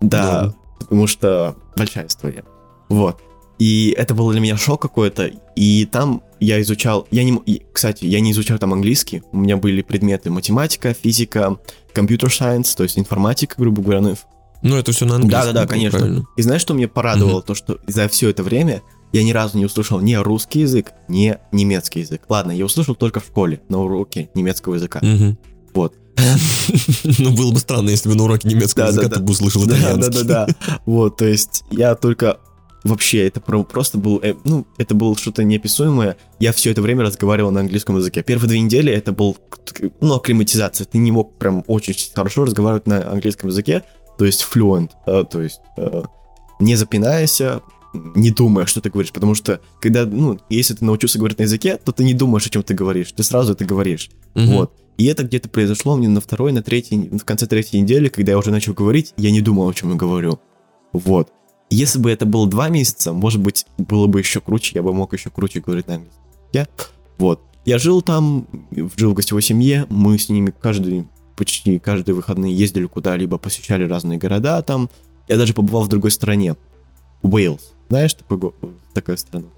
[0.00, 0.54] да, Норм.
[0.80, 2.44] потому что большая история.
[2.88, 3.20] Вот.
[3.58, 5.30] И это был для меня шок какой-то.
[5.54, 7.06] И там я изучал...
[7.10, 9.22] Я не, кстати, я не изучал там английский.
[9.30, 11.58] У меня были предметы математика, физика,
[11.92, 14.00] компьютер сайенс, то есть информатика, грубо говоря.
[14.00, 14.16] Ну,
[14.62, 15.40] Ну, это все на английском.
[15.46, 15.98] да-да-да, было, конечно.
[15.98, 16.24] правильно.
[16.36, 17.42] И знаешь, что меня порадовало?
[17.42, 21.36] То, что за все это время я ни разу не услышал ни русский язык, ни
[21.52, 22.22] немецкий язык.
[22.28, 25.00] Ладно, я услышал только в школе на уроке немецкого языка.
[25.02, 25.38] Мгм.
[25.74, 25.94] Вот.
[27.18, 29.20] Ну, было бы странно, если бы на уроке немецкого языка Да-да-да.
[29.20, 30.24] ты бы услышал Да, итальянский.
[30.24, 30.76] да, да, да.
[30.86, 32.38] Вот, то есть я только
[32.84, 36.16] вообще это про- просто был, э, ну, это было что-то неописуемое.
[36.40, 38.22] Я все это время разговаривал на английском языке.
[38.22, 39.36] Первые две недели это был,
[40.00, 40.84] ну, акклиматизация.
[40.84, 43.82] Ты не мог прям очень хорошо разговаривать на английском языке,
[44.18, 46.02] то есть fluent, э, то есть э,
[46.60, 47.40] не запинаясь,
[47.92, 51.76] не думая, что ты говоришь, потому что когда, ну, если ты научился говорить на языке,
[51.76, 54.10] то ты не думаешь, о чем ты говоришь, ты сразу это говоришь.
[54.34, 54.46] Мгм.
[54.48, 54.72] Вот.
[54.98, 58.38] И это где-то произошло мне на второй, на третьей, в конце третьей недели, когда я
[58.38, 60.40] уже начал говорить, я не думал, о чем я говорю.
[60.92, 61.30] Вот.
[61.70, 65.12] Если бы это было два месяца, может быть, было бы еще круче, я бы мог
[65.14, 66.68] еще круче говорить на языке.
[67.18, 67.40] Вот.
[67.64, 68.46] Я жил там,
[68.96, 74.18] жил в гостевой семье, мы с ними каждый, почти каждые выходные ездили куда-либо, посещали разные
[74.18, 74.90] города там.
[75.28, 76.56] Я даже побывал в другой стране.
[77.22, 77.71] Уэйлс.
[77.92, 78.54] Знаешь такой, го-
[78.94, 79.48] такая страна?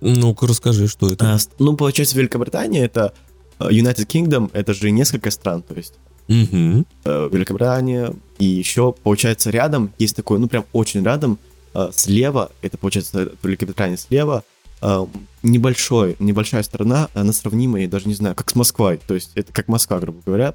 [0.00, 1.34] Ну-ка, расскажи, что это.
[1.34, 3.14] А, ну, получается, Великобритания это
[3.60, 5.94] э, United Kingdom, это же несколько стран, то есть
[6.26, 6.86] Мгм.
[7.04, 11.38] э, Великобритания, и еще, получается, рядом есть такой, ну, прям очень рядом,
[11.72, 14.42] э, слева, это, получается, Великобритания слева,
[14.82, 15.06] э,
[15.44, 19.52] небольшой, небольшая страна, она сравнима, я даже не знаю, как с Москвой, то есть это
[19.52, 20.52] как Москва, грубо говоря,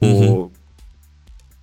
[0.00, 0.50] по Мгм.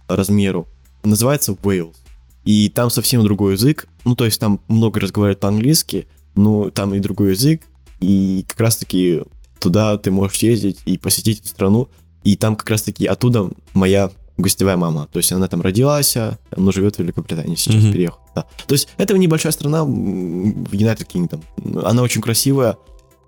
[0.07, 0.65] размеру.
[1.03, 1.97] Называется Уэйлс.
[2.45, 6.99] И там совсем другой язык, ну, то есть там много разговаривают по-английски, но там и
[6.99, 7.63] другой язык,
[7.99, 9.21] и как раз-таки
[9.59, 11.89] туда ты можешь ездить и посетить эту страну,
[12.23, 16.71] и там как раз-таки оттуда моя гостевая мама, то есть она там родилась, а она
[16.71, 17.91] живет в Великобритании, сейчас Мгм.
[17.91, 18.21] переехала.
[18.35, 18.45] Да.
[18.67, 21.43] То есть это небольшая страна в United Kingdom,
[21.85, 22.77] она очень красивая,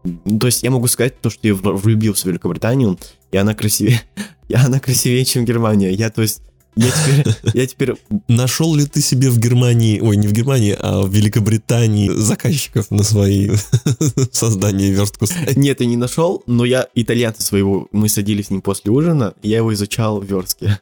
[0.03, 2.97] Ну, то есть я могу сказать то, что я влюбился в Великобританию,
[3.31, 4.01] и она красивее,
[4.47, 5.91] и она красивее, чем Германия.
[5.91, 6.41] Я, то есть,
[6.75, 7.93] я теперь, я теперь
[8.27, 13.03] Нашел ли ты себе в Германии, ой, не в Германии, а в Великобритании заказчиков на
[13.03, 13.51] свои
[14.31, 15.25] создание верстку?
[15.55, 19.57] Нет, я не нашел, но я итальянца своего, мы садились с ним после ужина, я
[19.57, 20.79] его изучал в верстке.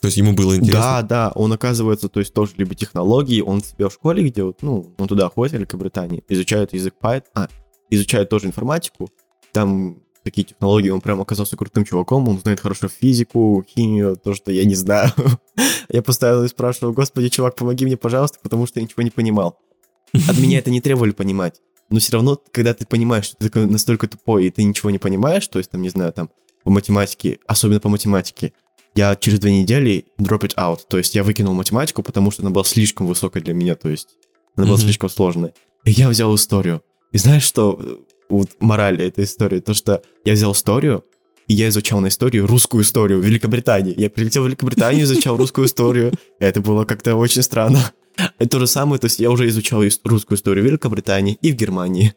[0.00, 0.80] То есть ему было интересно?
[0.80, 4.62] Да, да, он оказывается, то есть тоже либо технологии, он себя в школе, где вот,
[4.62, 7.48] ну, он туда ходит, в Великобритании, изучает язык Python, а,
[7.90, 9.10] изучает тоже информатику,
[9.52, 14.52] там такие технологии, он прям оказался крутым чуваком, он знает хорошо физику, химию, то, что
[14.52, 15.12] я не знаю.
[15.88, 19.58] я постоянно спрашивал, господи, чувак, помоги мне, пожалуйста, потому что я ничего не понимал.
[20.28, 21.60] От меня это не требовали понимать.
[21.88, 25.46] Но все равно, когда ты понимаешь, что ты настолько тупой, и ты ничего не понимаешь,
[25.48, 26.30] то есть, там, не знаю, там,
[26.62, 28.52] по математике, особенно по математике,
[28.94, 32.50] я через две недели drop it out, то есть я выкинул математику, потому что она
[32.50, 34.10] была слишком высокой для меня, то есть
[34.56, 35.54] она была слишком сложная.
[35.84, 36.82] И я взял историю.
[37.12, 37.80] И знаешь, что
[38.30, 39.60] вот мораль этой истории?
[39.60, 41.04] То, что я взял историю,
[41.48, 43.94] и я изучал на историю русскую историю Великобритании.
[43.96, 46.12] Я прилетел в Великобританию, изучал русскую историю.
[46.38, 47.92] Это было как-то очень странно.
[48.38, 52.14] И то же самое, то есть я уже изучал русскую историю Великобритании и в Германии.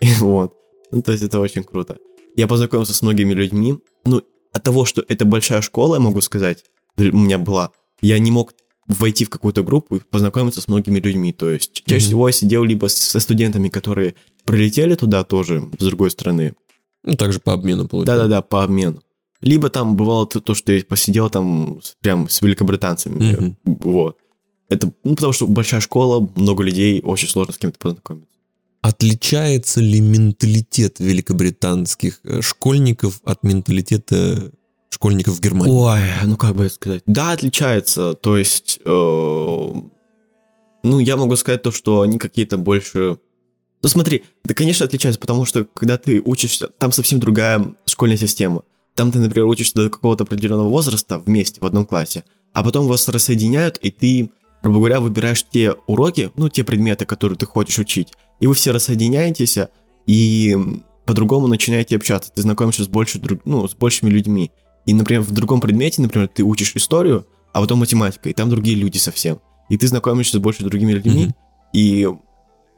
[0.18, 0.52] Вот.
[0.92, 1.96] Ну, то есть это очень круто.
[2.36, 3.78] Я познакомился с многими людьми.
[4.04, 6.64] Ну, от того, что это большая школа, я могу сказать,
[6.98, 7.70] у меня была,
[8.02, 8.52] я не мог
[8.88, 11.32] войти в какую-то группу и познакомиться с многими людьми.
[11.32, 12.08] То есть чаще mm-hmm.
[12.08, 14.14] всего я сидел либо со студентами, которые
[14.44, 16.54] прилетели туда тоже, с другой стороны.
[17.04, 18.22] Ну, также по обмену получается.
[18.22, 19.02] Да-да-да, по обмену.
[19.40, 23.18] Либо там бывало то, что я посидел там прям с великобританцами.
[23.18, 23.54] Mm-hmm.
[23.64, 24.18] Вот.
[24.68, 28.30] Это, ну, потому что большая школа, много людей, очень сложно с кем-то познакомиться.
[28.80, 34.52] Отличается ли менталитет великобританских э, школьников от менталитета
[34.90, 35.72] школьников в Германии?
[35.72, 37.02] Ой, ну как бы сказать.
[37.06, 38.14] Да, отличается.
[38.14, 39.72] То есть, э,
[40.82, 43.18] ну, я могу сказать то, что они какие-то больше...
[43.82, 48.62] Ну смотри, да, конечно, отличаются, потому что когда ты учишься, там совсем другая школьная система.
[48.94, 52.24] Там ты, например, учишься до какого-то определенного возраста вместе в одном классе,
[52.54, 54.30] а потом вас рассоединяют, и ты,
[54.62, 58.08] грубо говоря, выбираешь те уроки, ну, те предметы, которые ты хочешь учить,
[58.40, 59.58] и вы все рассоединяетесь,
[60.06, 60.56] и
[61.04, 64.50] по-другому начинаете общаться, ты знакомишься с, больше, ну, с большими людьми.
[64.86, 68.76] И, например, в другом предмете, например, ты учишь историю, а потом математика, и там другие
[68.76, 69.40] люди совсем.
[69.68, 71.32] И ты знакомишься с больше другими людьми, mm-hmm.
[71.72, 72.08] и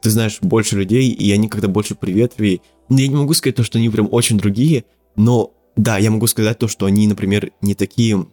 [0.01, 2.61] ты знаешь больше людей, и они как-то больше приветливее.
[2.89, 4.85] Ну, я не могу сказать то, что они прям очень другие,
[5.15, 8.25] но да, я могу сказать то, что они, например, не такие,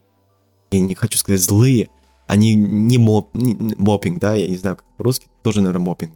[0.71, 1.91] я не хочу сказать злые,
[2.27, 6.13] они не, моп, не мопинг, да, я не знаю, как по-русски, тоже, наверное, мопинг,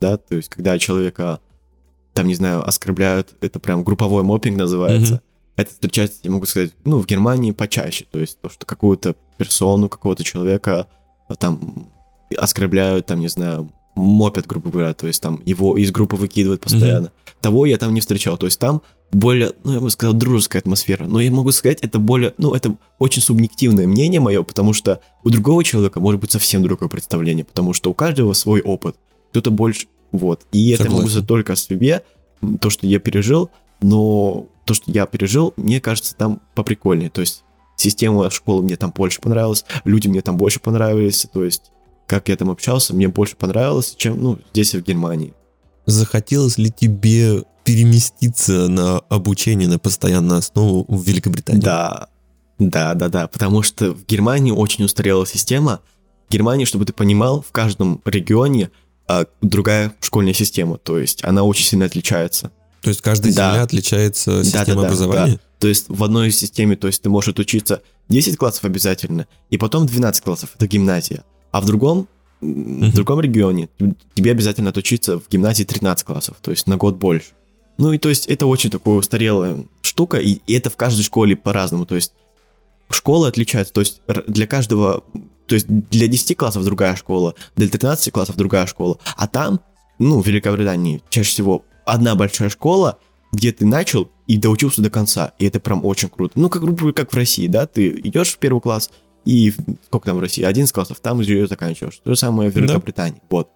[0.00, 1.38] да, то есть когда человека,
[2.12, 6.72] там, не знаю, оскорбляют, это прям групповой мопинг называется, mm-hmm это встречается, я могу сказать,
[6.84, 8.06] ну, в Германии почаще.
[8.10, 10.88] То есть то, что какую-то персону, какого-то человека
[11.28, 11.88] э, там
[12.36, 17.06] оскорбляют, там, не знаю, мопят, грубо говоря, то есть там его из группы выкидывают постоянно.
[17.06, 17.40] Mm-hmm.
[17.40, 18.36] Того я там не встречал.
[18.36, 18.82] То есть там
[19.12, 21.06] более, ну, я бы сказал, дружеская атмосфера.
[21.06, 25.30] Но я могу сказать, это более, ну, это очень субъективное мнение мое, потому что у
[25.30, 28.96] другого человека может быть совсем другое представление, потому что у каждого свой опыт.
[29.30, 30.42] Кто-то больше, вот.
[30.52, 30.84] И Согласен.
[30.84, 32.02] это могу сказать только о себе,
[32.60, 33.50] то, что я пережил,
[33.84, 37.10] но то, что я пережил, мне кажется, там поприкольнее.
[37.10, 37.44] То есть
[37.76, 41.70] система школы мне там больше понравилась, люди мне там больше понравились, то есть
[42.06, 45.34] как я там общался, мне больше понравилось, чем, ну, здесь в Германии.
[45.84, 51.62] Захотелось ли тебе переместиться на обучение на постоянную основу в Великобританию?
[51.62, 52.08] Да,
[52.58, 55.80] да, да, да, потому что в Германии очень устарела система.
[56.28, 58.70] В Германии, чтобы ты понимал, в каждом регионе
[59.06, 62.50] а, другая школьная система, то есть она очень сильно отличается.
[62.84, 63.50] То есть каждая да.
[63.50, 65.32] земля отличается система да, да, образования?
[65.32, 65.40] Да.
[65.58, 67.80] То есть в одной системе, то есть ты можешь учиться
[68.10, 71.24] 10 классов обязательно, и потом 12 классов, это гимназия.
[71.50, 72.08] А в другом,
[72.42, 72.90] uh-huh.
[72.90, 73.70] в другом регионе
[74.12, 77.28] тебе обязательно отучиться в гимназии 13 классов, то есть на год больше.
[77.78, 81.36] Ну и то есть это очень такая устарелая штука, и, и это в каждой школе
[81.36, 81.86] по-разному.
[81.86, 82.12] То есть
[82.90, 85.04] школы отличаются, то есть для каждого,
[85.46, 89.60] то есть для 10 классов другая школа, для 13 классов другая школа, а там,
[89.98, 92.98] ну, в Великобритании чаще всего одна большая школа,
[93.32, 95.32] где ты начал и доучился до конца.
[95.38, 96.38] И это прям очень круто.
[96.38, 96.62] Ну, как,
[96.94, 98.90] как в России, да, ты идешь в первый класс,
[99.24, 99.52] и
[99.86, 100.42] сколько там в России?
[100.42, 102.00] 11 классов, там ее заканчиваешь.
[102.04, 103.18] То же самое в Великобритании.
[103.20, 103.26] Да.
[103.30, 103.48] Вот.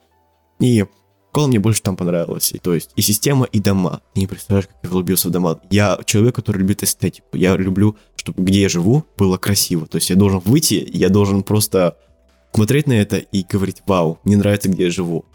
[0.60, 0.84] И
[1.30, 2.52] школа мне больше там понравилась.
[2.52, 4.00] И, то есть и система, и дома.
[4.14, 5.60] Ты не представляешь, как я влюбился в дома.
[5.70, 7.36] Я человек, который любит эстетику.
[7.36, 9.86] Я люблю, чтобы где я живу, было красиво.
[9.86, 11.96] То есть я должен выйти, я должен просто
[12.52, 15.26] смотреть на это и говорить, вау, мне нравится, где я живу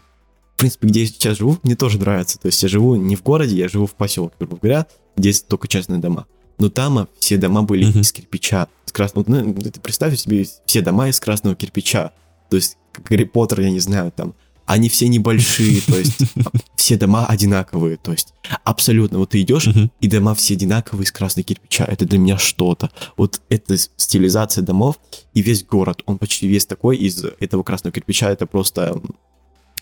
[0.54, 2.38] в принципе, где я сейчас живу, мне тоже нравится.
[2.38, 4.86] То есть я живу не в городе, я живу в поселке, грубо говоря,
[5.16, 6.26] где есть только частные дома.
[6.58, 8.00] Но там а, все дома были mm-hmm.
[8.00, 9.24] из кирпича, из красного.
[9.28, 12.12] Ну, ты представь себе все дома из красного кирпича.
[12.50, 14.34] То есть, как Гарри Поттер, я не знаю, там,
[14.66, 16.20] они все небольшие, то есть
[16.76, 18.32] все дома одинаковые, то есть
[18.62, 19.18] абсолютно.
[19.18, 19.68] Вот ты идешь,
[20.00, 21.84] и дома все одинаковые из красного кирпича.
[21.84, 22.90] Это для меня что-то.
[23.16, 24.98] Вот эта стилизация домов
[25.34, 28.30] и весь город, он почти весь такой из этого красного кирпича.
[28.30, 29.00] Это просто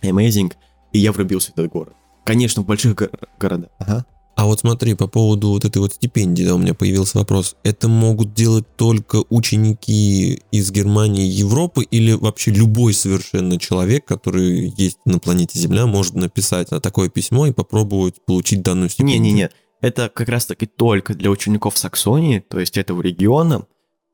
[0.02, 0.52] amazing,
[0.92, 1.94] и я влюбился в этот город.
[2.24, 3.70] Конечно, в больших го- городах.
[3.78, 4.04] Ага.
[4.34, 7.56] А вот смотри, по поводу вот этой вот стипендии, да, у меня появился вопрос.
[7.64, 14.98] Это могут делать только ученики из Германии, Европы или вообще любой совершенно человек, который есть
[15.04, 19.20] на планете Земля, может написать такое письмо и попробовать получить данную стипендию?
[19.20, 19.50] Не-не-не,
[19.82, 23.66] это как раз-таки только для учеников Саксонии, то есть этого региона,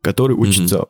[0.02, 0.88] который учится mm-hmm.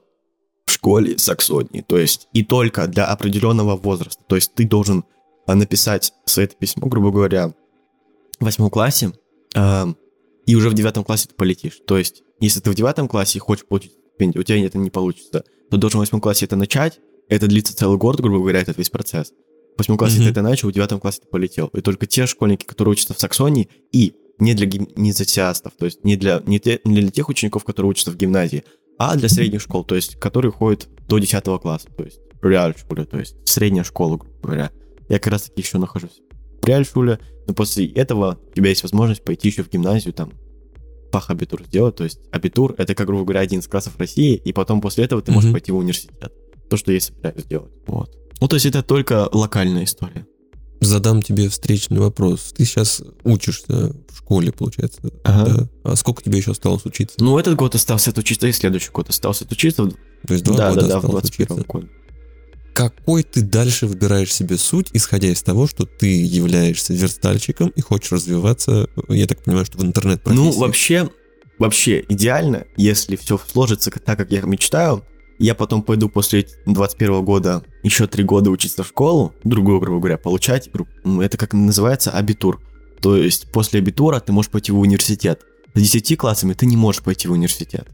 [0.68, 4.22] В школе Саксонии, то есть и только для определенного возраста.
[4.28, 5.04] То есть ты должен
[5.46, 7.54] а, написать свое письмо, грубо говоря,
[8.38, 9.12] в восьмом классе,
[9.54, 9.86] э,
[10.46, 11.80] и уже в девятом классе ты полетишь.
[11.86, 15.44] То есть, если ты в девятом классе хочешь получить стипендию, у тебя это не получится,
[15.70, 17.00] то должен в восьмом классе это начать,
[17.30, 19.32] это длится целый год, грубо говоря, этот весь процесс.
[19.74, 20.24] В восьмом классе mm-hmm.
[20.24, 21.68] ты это начал, в девятом классе ты полетел.
[21.68, 26.16] И только те школьники, которые учатся в Саксонии, и не для гимназиастов, то есть не
[26.16, 28.64] для, не, те, не для тех учеников, которые учатся в гимназии,
[28.99, 33.05] а для средних школ, то есть которые ходят до 10 класса, то есть реаль школе,
[33.05, 34.70] то есть средняя школа, грубо говоря.
[35.09, 36.20] Я как раз таки еще нахожусь
[36.61, 40.32] в реаль школе, но после этого у тебя есть возможность пойти еще в гимназию, там,
[41.11, 44.53] пах абитур сделать, то есть абитур это, как грубо говоря, один из классов России, и
[44.53, 45.53] потом после этого ты можешь mm-hmm.
[45.53, 46.32] пойти в университет.
[46.68, 47.72] То, что я собираюсь сделать.
[47.86, 48.14] Вот.
[48.40, 50.26] Ну, то есть это только локальная история.
[50.81, 52.53] Задам тебе встречный вопрос.
[52.57, 55.01] Ты сейчас учишься в школе, получается.
[55.24, 55.51] Ага.
[55.51, 55.68] Да?
[55.93, 57.16] А сколько тебе еще осталось учиться?
[57.18, 59.87] Ну, этот год остался отучиться, и следующий год остался отучиться.
[60.26, 61.89] То есть два да, года да, да, в 21 году
[62.79, 68.12] какой ты дальше выбираешь себе суть, исходя из того, что ты являешься верстальщиком и хочешь
[68.12, 70.35] развиваться, я так понимаю, что в интернет -профессии.
[70.37, 71.11] Ну, вообще,
[71.59, 75.05] вообще идеально, если все сложится так, как я мечтаю,
[75.39, 80.18] я потом пойду после 21 года еще три года учиться в школу, другую, грубо говоря,
[80.18, 80.68] получать,
[81.20, 82.61] это как называется, абитур.
[83.01, 85.43] То есть после абитура ты можешь пойти в университет.
[85.74, 87.89] С 10 классами ты не можешь пойти в университет.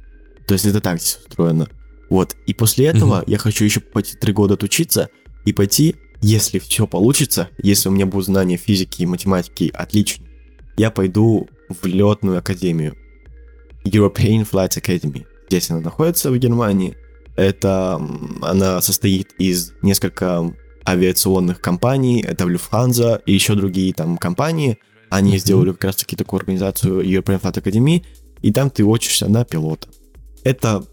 [0.46, 1.68] То есть это так здесь устроено.
[2.08, 2.36] Вот.
[2.46, 3.30] И после этого mm-hmm.
[3.30, 5.08] я хочу еще пойти три года отучиться
[5.44, 10.30] и пойти, если все получится, если у меня будут знания физики и математики отличные,
[10.76, 12.96] я пойду в летную академию.
[13.84, 15.26] European Flight Academy.
[15.48, 16.96] Здесь она находится в Германии.
[17.36, 18.00] Это
[18.42, 20.54] она состоит из нескольких
[20.86, 24.78] авиационных компаний, это Lufthansa и еще другие там компании.
[25.10, 25.38] Они mm-hmm.
[25.38, 28.04] сделали как раз таки такую организацию European Flight Academy,
[28.42, 29.88] и там ты учишься на пилота.
[30.42, 30.84] Это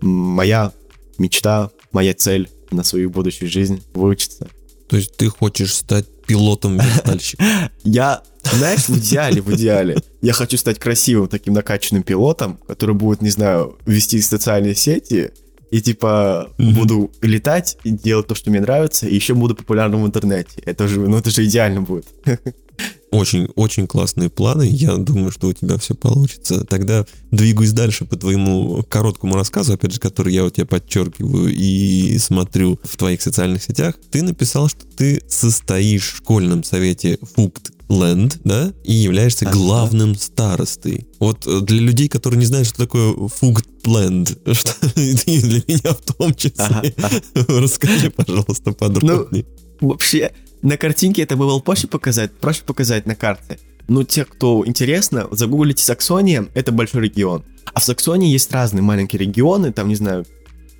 [0.00, 0.72] моя
[1.18, 4.48] мечта, моя цель на свою будущую жизнь выучиться.
[4.88, 7.44] То есть ты хочешь стать пилотом-верстальщиком?
[7.84, 13.20] Я, знаешь, в идеале, в идеале, я хочу стать красивым таким накачанным пилотом, который будет,
[13.20, 15.32] не знаю, вести социальные сети,
[15.70, 16.74] и типа mm-hmm.
[16.74, 20.62] буду летать и делать то, что мне нравится, и еще буду популярным в интернете.
[20.64, 22.06] Это же, ну это же идеально будет.
[23.10, 24.68] Очень, очень классные планы.
[24.70, 26.64] Я думаю, что у тебя все получится.
[26.64, 32.18] Тогда двигаюсь дальше по твоему короткому рассказу, опять же, который я у тебя подчеркиваю и
[32.18, 33.94] смотрю в твоих социальных сетях.
[34.10, 39.56] Ты написал, что ты состоишь в школьном совете Фукт Ленд, да, и являешься ага.
[39.56, 41.06] главным старостой.
[41.18, 46.34] Вот э, для людей, которые не знают, что такое Фугтленд, что для меня в том
[46.34, 47.22] числе, ага.
[47.48, 49.46] расскажи, пожалуйста, подробнее.
[49.80, 50.32] Ну, вообще,
[50.62, 53.58] на картинке это было проще показать, проще показать на карте.
[53.86, 57.44] Но те, кто интересно, загуглите Саксония, это большой регион.
[57.72, 60.26] А в Саксонии есть разные маленькие регионы, там, не знаю,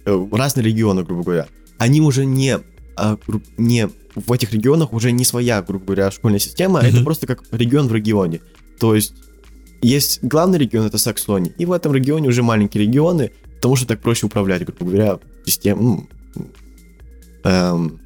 [0.05, 1.49] э, разные регионы, грубо говоря.
[1.79, 2.59] Они уже не,
[2.97, 3.17] а,
[3.57, 6.89] не в этих регионах уже не своя, грубо говоря, школьная система, mm-hmm.
[6.89, 8.41] это просто как регион в регионе.
[8.79, 9.15] То есть
[9.81, 14.01] есть главный регион, это Саксония, и в этом регионе уже маленькие регионы, потому что так
[14.01, 16.09] проще управлять, грубо говоря, систему,
[17.45, 18.01] эм,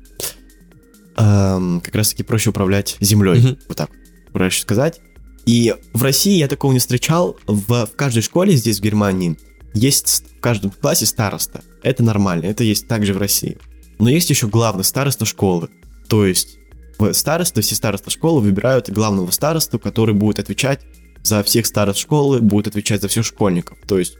[1.16, 3.58] эм, как раз-таки проще управлять землей, mm-hmm.
[3.68, 3.90] вот так
[4.32, 5.00] проще сказать.
[5.46, 7.36] И в России я такого не встречал.
[7.46, 9.36] В, в каждой школе здесь, в Германии,
[9.74, 11.62] есть в каждом классе староста.
[11.82, 13.58] Это нормально, это есть также в России.
[13.98, 15.68] Но есть еще главный староста школы.
[16.08, 16.58] То есть
[17.12, 20.80] староста, все староста школы выбирают главного старосту, который будет отвечать
[21.22, 23.78] за всех старост школы, будет отвечать за всех школьников.
[23.86, 24.18] То есть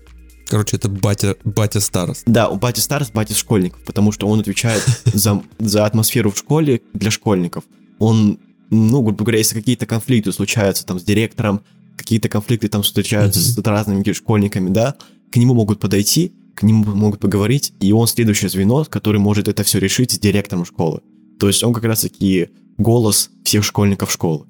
[0.48, 2.22] Короче, это батя, батя старост.
[2.26, 6.82] Да, у батя старост, батя школьников, потому что он отвечает за, за атмосферу в школе
[6.92, 7.64] для школьников.
[7.98, 8.38] Он,
[8.70, 11.62] ну, грубо говоря, если какие-то конфликты случаются там с директором,
[11.96, 14.96] какие-то конфликты там встречаются с разными школьниками, да,
[15.30, 19.62] к нему могут подойти, к нему могут поговорить, и он следующее звено, который может это
[19.64, 21.00] все решить с директором школы.
[21.38, 24.46] То есть он как раз-таки голос всех школьников школы.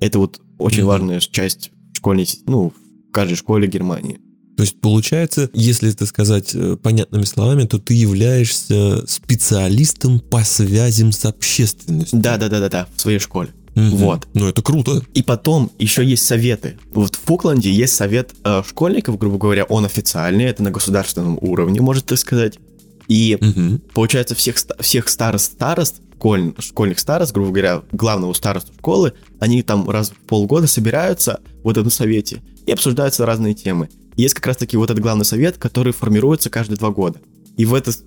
[0.00, 2.72] Это вот очень важная часть школьной, ну,
[3.08, 4.20] в каждой школе Германии.
[4.56, 11.12] То есть получается, если это сказать э, понятными словами, то ты являешься специалистом по связям
[11.12, 12.18] с общественностью.
[12.20, 13.50] Да, да, да, да, да, в своей школе.
[13.74, 13.96] Угу.
[13.96, 14.26] Вот.
[14.32, 15.02] Ну, это круто.
[15.12, 16.78] И потом еще есть советы.
[16.94, 21.82] Вот в Фукланде есть совет э, школьников, грубо говоря, он официальный, это на государственном уровне,
[21.82, 22.58] может так сказать.
[23.08, 23.82] И Мгм.
[23.92, 30.10] получается, всех, всех старост-старост, школь- школьных старост, грубо говоря, главного старосту школы, они там раз
[30.10, 33.90] в полгода собираются в этом совете и обсуждаются разные темы.
[34.16, 37.20] Есть как раз-таки вот этот главный совет, который формируется каждые два года.
[37.56, 37.98] И в этот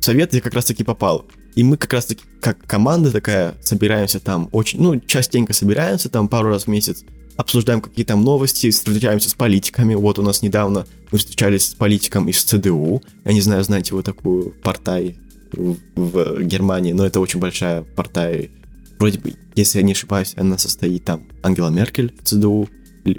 [0.00, 1.26] совет я как раз-таки попал.
[1.54, 6.50] И мы как раз-таки, как команда такая, собираемся там очень, ну, частенько собираемся там пару
[6.50, 7.02] раз в месяц,
[7.36, 9.94] обсуждаем какие там новости, встречаемся с политиками.
[9.94, 13.02] Вот у нас недавно мы встречались с политиком из ЦДУ.
[13.24, 15.18] Я не знаю, знаете вы такую партай
[15.52, 18.50] в, в Германии, но это очень большая партай.
[18.98, 22.68] Вроде бы, если я не ошибаюсь, она состоит там Ангела Меркель в ЦДУ,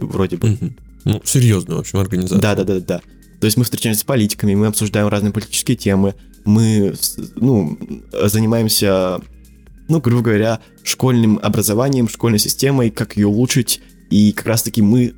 [0.02, 0.50] вроде бы.
[0.50, 0.76] Мгм.
[1.08, 2.42] Ну, серьезная, в общем, организация.
[2.42, 3.02] Да, да, да, да.
[3.40, 6.96] То есть мы встречаемся с политиками, мы обсуждаем разные политические темы, мы,
[7.36, 7.78] ну,
[8.24, 9.20] занимаемся,
[9.88, 15.14] ну, грубо говоря, школьным образованием, школьной системой, как ее улучшить, и как раз-таки мы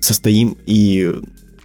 [0.00, 1.12] состоим, и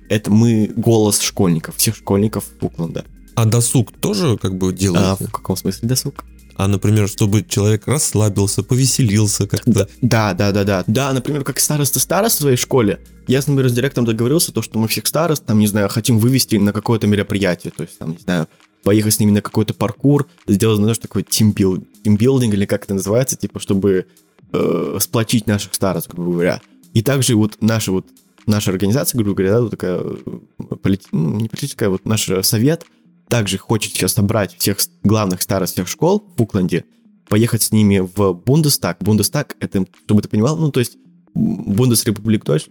[0.09, 3.05] это мы голос школьников, всех школьников Фукланда.
[3.35, 5.25] А досуг тоже как бы А делаете?
[5.25, 6.25] в каком смысле досуг?
[6.59, 9.87] А, например, чтобы человек расслабился, повеселился как-то.
[10.01, 10.83] Да, да, да, да.
[10.87, 14.77] Да, например, как староста староста в своей школе, я, например, с директором договорился, то, что
[14.77, 18.17] мы всех старост, там, не знаю, хотим вывести на какое-то мероприятие, то есть, там, не
[18.17, 18.49] знаю,
[18.83, 23.37] поехать с ними на какой-то паркур, сделать, знаешь, такой тимбилд, тимбилдинг, или как это называется,
[23.37, 24.07] типа, чтобы
[24.51, 26.61] э, сплочить наших старост, грубо говоря.
[26.93, 28.05] И также вот наша вот
[28.47, 32.85] наша организация, грубо говоря, да, вот такая э, полит- ну, не политическая, вот наш совет
[33.29, 36.85] также хочет сейчас собрать всех главных старост всех школ в Укланде,
[37.29, 38.97] поехать с ними в Бундестаг.
[39.01, 40.97] Бундестаг, это, чтобы ты понимал, ну, то есть
[41.35, 42.67] Бундесрепублик Дойч,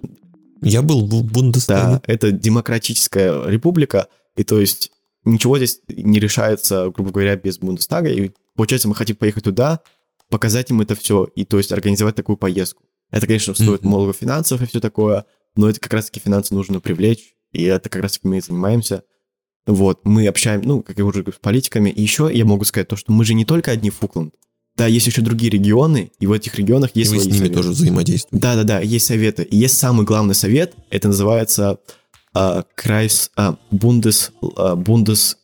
[0.61, 2.01] Я был в да, Бундестаге.
[2.07, 4.91] это демократическая республика, и то есть
[5.25, 9.81] ничего здесь не решается, грубо говоря, без Бундестага, и получается мы хотим поехать туда,
[10.29, 12.83] показать им это все, и то есть организовать такую поездку.
[13.11, 17.35] Это, конечно, стоит много финансов и все такое, но это как раз-таки финансы нужно привлечь,
[17.53, 19.05] и это как раз-таки мы и занимаемся.
[19.69, 21.91] Вот, мы общаем, ну, как я уже говорю, с политиками.
[21.91, 24.33] И еще я могу сказать то, что мы же не только одни Фукланд.
[24.79, 27.55] Да, есть еще другие регионы, и в этих регионах И есть вы с ними советы.
[27.55, 28.41] тоже взаимодействуете.
[28.43, 29.43] Да-да-да, есть советы.
[29.43, 31.81] И есть самый главный совет, это называется
[32.33, 35.37] а, Крайс, а, Бунdes, а, Бунdes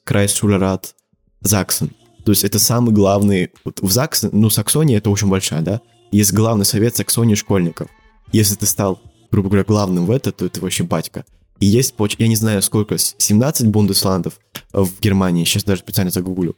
[1.43, 1.91] Заксен.
[2.25, 5.83] То есть это самый главный, вот в Заксен, ну, Саксония это очень большая, да?
[6.13, 7.89] Есть главный совет Саксонии школьников.
[8.33, 11.27] Если ты стал, грубо говоря, главным в это, то это вообще батька.
[11.65, 14.39] И есть, я не знаю сколько, с- 17 бундесландов
[14.75, 16.57] в Германии, сейчас даже специально загуглю.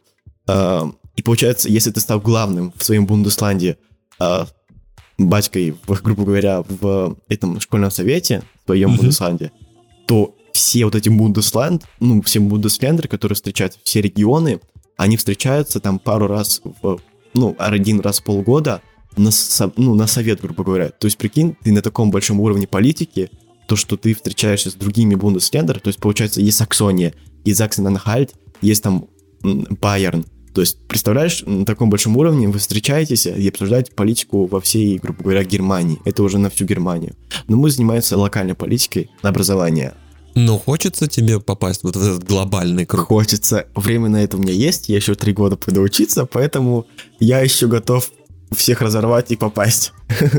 [0.48, 3.76] А, И получается, если ты стал главным в своем бундесланде,
[4.18, 4.48] а,
[5.16, 8.98] батькой, грубо говоря, в этом школьном совете, в твоем Мгм.
[8.98, 9.52] Бундесланде,
[10.06, 14.60] то все вот эти Бундесланд, ну, все Бундесляндеры, которые встречаются, все регионы,
[14.96, 16.98] они встречаются там пару раз, в,
[17.34, 18.80] ну, один раз в полгода
[19.16, 20.88] на, со- ну, на совет, грубо говоря.
[20.90, 23.30] То есть, прикинь, ты на таком большом уровне политики,
[23.66, 27.14] то, что ты встречаешься с другими Бундесляндерами, то есть, получается, есть Саксония,
[27.44, 29.08] есть Заксен-Анхальт, есть там
[29.42, 34.96] Байерн, то есть, представляешь, на таком большом уровне вы встречаетесь и обсуждаете политику во всей,
[34.96, 35.98] грубо говоря, Германии.
[36.06, 37.14] Это уже на всю Германию.
[37.46, 39.92] Но мы занимаемся локальной политикой на образование.
[40.34, 43.06] Но хочется тебе попасть вот в этот глобальный круг.
[43.06, 43.66] Хочется.
[43.74, 44.88] Время на это у меня есть.
[44.88, 46.86] Я еще три года пойду учиться, поэтому
[47.20, 48.10] я еще готов
[48.56, 49.92] всех разорвать и попасть.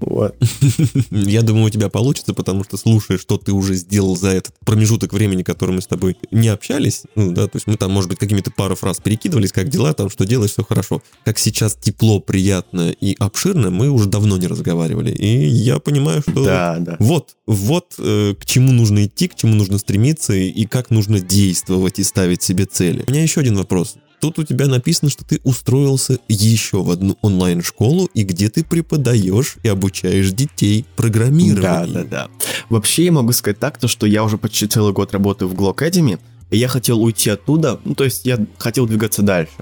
[0.00, 0.36] Вот.
[1.10, 5.12] Я думаю, у тебя получится, потому что слушая, что ты уже сделал за этот промежуток
[5.12, 8.18] времени, который мы с тобой не общались, ну да, то есть мы там, может быть,
[8.18, 11.02] какими-то пару фраз перекидывались, как дела, там, что делаешь, все хорошо.
[11.24, 15.12] Как сейчас тепло, приятно и обширно, мы уже давно не разговаривали.
[15.12, 16.96] И я понимаю, что Да, да.
[16.98, 21.20] вот, вот э, к чему нужно идти, к чему нужно стремиться и, и как нужно
[21.20, 23.04] действовать и ставить себе цели.
[23.06, 23.96] У меня еще один вопрос.
[24.20, 29.56] Тут у тебя написано, что ты устроился еще в одну онлайн-школу, и где ты преподаешь
[29.62, 31.94] и обучаешь детей Да, программированию.
[31.94, 32.28] да, да.
[32.68, 35.74] Вообще я могу сказать так, то, что я уже почти целый год работаю в Glow
[35.74, 36.18] Academy,
[36.50, 39.52] и я хотел уйти оттуда, ну, то есть я хотел двигаться дальше.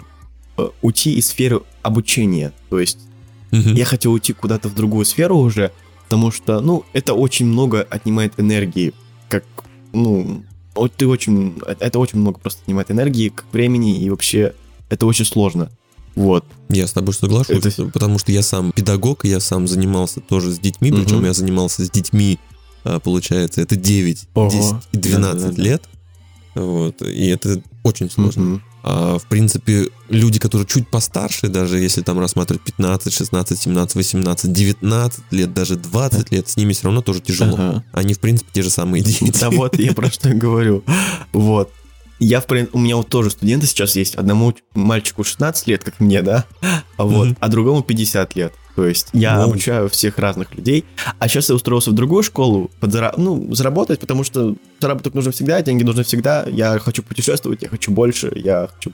[0.57, 2.99] Э, Уйти из сферы обучения, то есть
[3.51, 3.75] Мгм.
[3.75, 5.71] я хотел уйти куда-то в другую сферу уже,
[6.05, 8.95] потому что, ну, это очень много отнимает энергии,
[9.29, 9.45] как,
[9.93, 10.43] ну,
[10.97, 14.55] ты очень, это очень много просто отнимает энергии, как времени, и вообще
[14.89, 15.71] это очень сложно.
[16.15, 16.45] Вот.
[16.71, 20.53] Я с тобой соглашусь, Это- потому что я сам педагог, и я сам занимался тоже
[20.53, 21.27] с детьми, причем Мгм.
[21.27, 22.39] я занимался с детьми,
[22.85, 24.51] а, получается, это 9, Ого.
[24.51, 25.63] 10 и 12 Да-да-да.
[25.63, 25.83] лет.
[26.55, 28.43] Вот, и это очень сложно.
[28.43, 28.63] Мгм.
[28.89, 34.53] А, в принципе, люди, которые чуть постарше, даже если там рассматривать 15, 16, 17, 18,
[34.53, 37.55] 19 лет, даже 20 лет, с ними все равно тоже тяжело.
[37.55, 37.85] Ага.
[37.93, 39.33] Они, в принципе, те же самые дети.
[39.41, 40.85] Да вот, я про что говорю.
[41.33, 41.73] Вот.
[42.21, 44.15] Я, в прин- у меня вот тоже студенты сейчас есть.
[44.15, 46.45] Одному мальчику 16 лет, как мне, да?
[46.97, 48.55] А вот, а другому 50 лет.
[48.77, 49.45] То есть я Ну.
[49.45, 50.85] обучаю всех разных людей,
[51.19, 53.15] а сейчас я устроился в другую школу, подзара...
[53.17, 56.45] ну, заработать, потому что заработок нужен всегда, деньги нужны всегда.
[56.47, 58.93] Я хочу путешествовать, я хочу больше, я хочу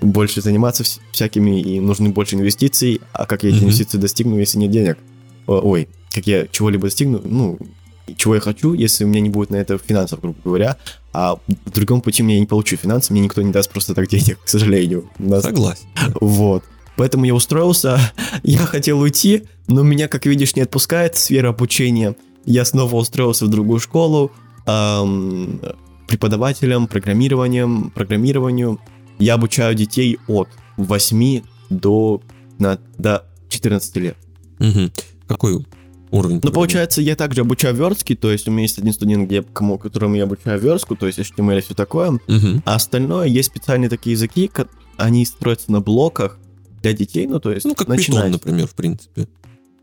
[0.00, 3.02] больше заниматься вс- всякими, и нужны больше инвестиций.
[3.12, 4.98] А как я эти инвестиции достигну, если нет денег?
[5.46, 7.58] Ой, как я чего-либо достигну, ну,
[8.16, 10.76] чего я хочу, если у меня не будет на это финансов, грубо говоря,
[11.12, 11.36] а
[11.66, 14.48] в другом пути мне не получу финансы, мне никто не даст просто так денег, к
[14.48, 15.10] сожалению.
[15.18, 15.84] У нас Согласен.
[16.20, 16.64] вот.
[16.96, 17.98] Поэтому я устроился,
[18.42, 22.16] я хотел уйти, но меня, как видишь, не отпускает сфера обучения.
[22.44, 24.32] Я снова устроился в другую школу
[24.66, 25.60] ам,
[26.08, 28.80] преподавателем, программированием, программированию.
[29.18, 32.20] Я обучаю детей от 8 до,
[32.58, 34.16] на, до 14 лет.
[34.58, 34.92] Мгм.
[35.26, 35.64] Какой
[36.10, 36.40] уровень?
[36.42, 39.78] Ну, получается, я также обучаю верстки, то есть у меня есть один студент, где, кому,
[39.78, 42.18] которому я обучаю верстку, то есть HTML и все такое.
[42.26, 42.62] Мгм.
[42.64, 44.50] А остальное есть специальные такие языки,
[44.96, 46.38] они строятся на блоках
[46.82, 48.26] для детей, ну, то есть Ну, как начинать.
[48.26, 49.28] Python, например, в принципе.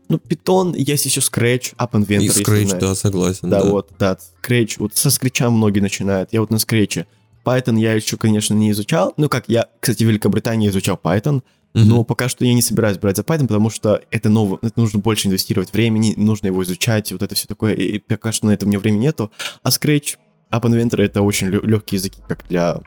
[0.08, 3.48] Ну, Python, есть еще Scratch, App Inventor, И Scratch, да, согласен.
[3.48, 7.06] Да, Да, вот, да, Scratch, вот со Scratch многие начинают, я вот на Scratch.
[7.44, 11.42] Python я еще, конечно, не изучал, ну, как я, кстати, в Великобритании изучал Python,
[11.72, 11.88] Мгм.
[11.88, 14.98] но пока что я не собираюсь брать за Python, потому что это ново, это нужно
[14.98, 18.66] больше инвестировать времени, нужно его изучать, вот это все такое, и пока что на это
[18.66, 19.30] у меня времени нету.
[19.62, 20.16] А Scratch,
[20.50, 22.80] App Inventor это очень легкие языки, как для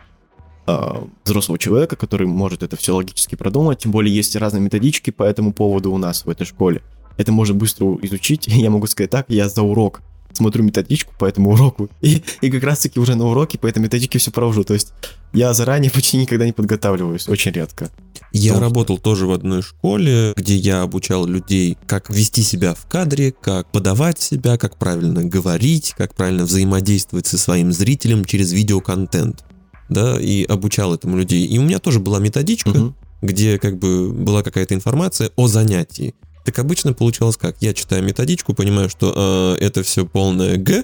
[0.65, 5.23] а, взрослого человека, который может это все логически продумать, тем более есть разные методички по
[5.23, 6.81] этому поводу у нас в этой школе.
[7.17, 10.01] Это можно быстро изучить, я могу сказать так, я за урок
[10.35, 14.17] смотрю методичку по этому уроку, и, и как раз-таки уже на уроке по этой методичке
[14.17, 14.93] все провожу, то есть
[15.31, 17.89] я заранее почти никогда не подготавливаюсь, очень редко.
[18.31, 22.73] Я Потому что- работал тоже в одной школе, где я обучал людей, как вести себя
[22.73, 28.51] в кадре, как подавать себя, как правильно говорить, как правильно взаимодействовать со своим зрителем через
[28.51, 29.43] видеоконтент.
[29.89, 31.45] Да, и обучал этому людей.
[31.45, 32.95] И у меня тоже была методичка, Мгм.
[33.21, 36.15] где как бы была какая-то информация о занятии.
[36.45, 37.55] Так обычно получалось как?
[37.61, 40.83] Я читаю методичку, понимаю, что э, это все полное Г,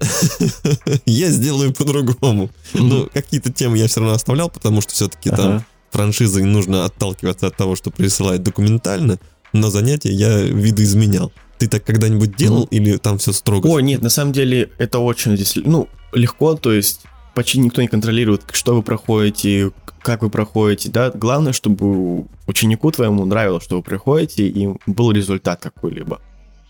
[1.06, 2.50] я сделаю по-другому.
[2.74, 5.66] Ну, какие-то темы я все равно оставлял, потому что все-таки там Ага.
[5.90, 9.18] франшизой нужно отталкиваться от того, что присылают документально,
[9.52, 11.32] но занятия я видоизменял.
[11.58, 13.68] Ты так когда-нибудь делал или там все строго?
[13.68, 17.02] Ой, нет, на самом деле это очень здесь, ну, легко, то есть
[17.34, 19.70] почти никто не контролирует, что вы проходите,
[20.02, 21.10] как вы проходите, да.
[21.10, 26.20] Главное, чтобы ученику твоему нравилось, что вы проходите, и был результат какой-либо.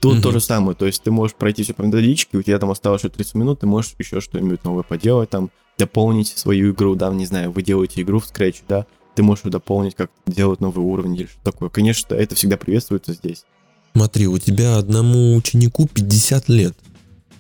[0.01, 0.23] Тут Мгм.
[0.23, 3.03] то же самое, то есть ты можешь пройти все по методичке, у тебя там осталось
[3.03, 7.25] еще 30 минут, ты можешь еще что-нибудь новое поделать, там, дополнить свою игру, да, не
[7.25, 11.27] знаю, вы делаете игру в Scratch, да, ты можешь дополнить, как делать новый уровень или
[11.27, 11.69] что такое.
[11.69, 13.45] Конечно, это всегда приветствуется здесь.
[13.95, 16.75] Смотри, у тебя одному ученику 50 лет.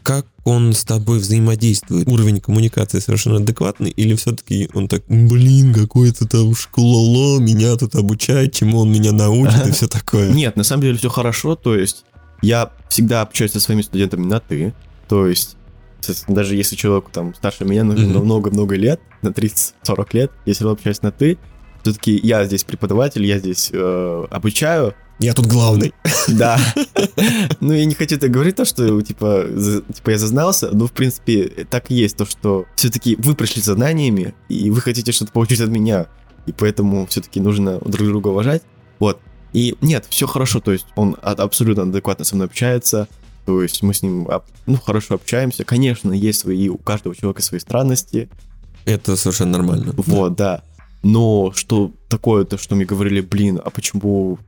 [0.02, 2.08] Как он с тобой взаимодействует?
[2.08, 3.90] Уровень коммуникации совершенно адекватный?
[3.90, 9.66] Или все-таки он так, блин, какой-то там школоло, меня тут обучает, чему он меня научит
[9.66, 10.32] и все такое?
[10.32, 12.04] Нет, на самом деле все хорошо, то есть
[12.42, 14.74] я всегда общаюсь со своими студентами на «ты»,
[15.08, 15.56] то есть
[16.26, 21.02] даже если человеку там старше меня на много-много лет, на 30-40 лет, если я общаюсь
[21.02, 21.38] на «ты»,
[21.82, 25.92] все-таки я здесь преподаватель, я здесь э, обучаю, Я тут главный.
[26.28, 26.58] да.
[27.60, 30.92] Ну, я не хочу так говорить, то, что, типа, за- типа я зазнался, но, в
[30.92, 35.32] принципе, так и есть, то, что все-таки вы пришли за знаниями, и вы хотите что-то
[35.32, 36.06] получить от меня,
[36.46, 38.62] и поэтому все-таки нужно друг друга уважать,
[38.98, 39.20] вот.
[39.52, 43.06] И нет, все хорошо, то есть он абсолютно адекватно со мной общается,
[43.44, 44.26] то есть мы с ним,
[44.66, 45.64] ну, хорошо общаемся.
[45.64, 48.28] Конечно, есть свои, у каждого человека свои странности,
[48.86, 49.92] Это совершенно нормально.
[49.96, 50.62] вот, да.
[51.02, 54.38] Но что такое-то, что мне говорили, блин, а почему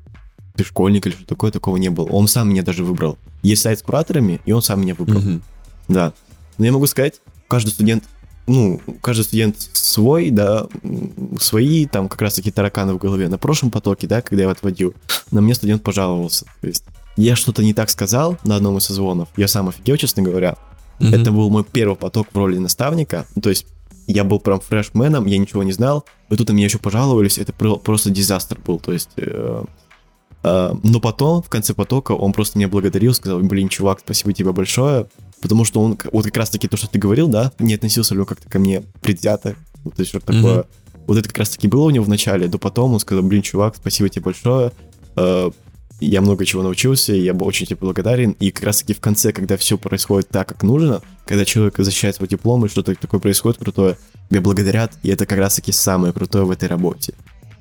[0.56, 2.06] ты школьник или что такое, такого не было.
[2.06, 3.18] Он сам меня даже выбрал.
[3.42, 5.20] Есть сайт с кураторами, и он сам меня выбрал.
[5.20, 5.42] Мгм.
[5.88, 6.12] Да.
[6.58, 8.04] Но я могу сказать, каждый студент,
[8.46, 10.68] ну, каждый студент свой, да,
[11.40, 13.28] свои, там, как раз таки тараканы в голове.
[13.28, 14.94] На прошлом потоке, да, когда я отводил,
[15.32, 16.46] на мне студент пожаловался.
[16.60, 16.84] То есть
[17.16, 20.56] я что-то не так сказал на одном из созвонов, я сам офигел, честно говоря.
[21.00, 21.14] Мгм.
[21.14, 23.26] Это был мой первый поток в роли наставника.
[23.42, 23.66] То есть
[24.06, 26.04] я был прям фрешменом, я ничего не знал.
[26.30, 27.38] И тут на меня еще пожаловались.
[27.38, 28.78] Это про- просто дизастер был.
[28.78, 29.10] То есть...
[29.16, 29.64] э,
[30.42, 34.52] э, но потом, в конце потока, он просто меня благодарил, сказал, блин, чувак, спасибо тебе
[34.52, 35.06] большое.
[35.40, 38.26] Потому что он, вот как раз-таки то, что ты говорил, да, не относился ли он
[38.26, 39.56] как-то ко мне предвзято.
[39.84, 40.64] Ну, То есть что-то такое.
[41.06, 43.76] Вот это как раз-таки было у него в начале, но потом он сказал, блин, чувак,
[43.76, 44.72] спасибо тебе большое.
[45.16, 45.50] Э,
[46.00, 48.32] я много чего научился, я был очень тебе благодарен.
[48.40, 52.16] И как раз таки в конце, когда все происходит так, как нужно, когда человек защищает
[52.16, 53.96] свой диплом, и что-то такое происходит крутое,
[54.28, 57.14] тебя благодарят, и это как раз таки самое крутое в этой работе.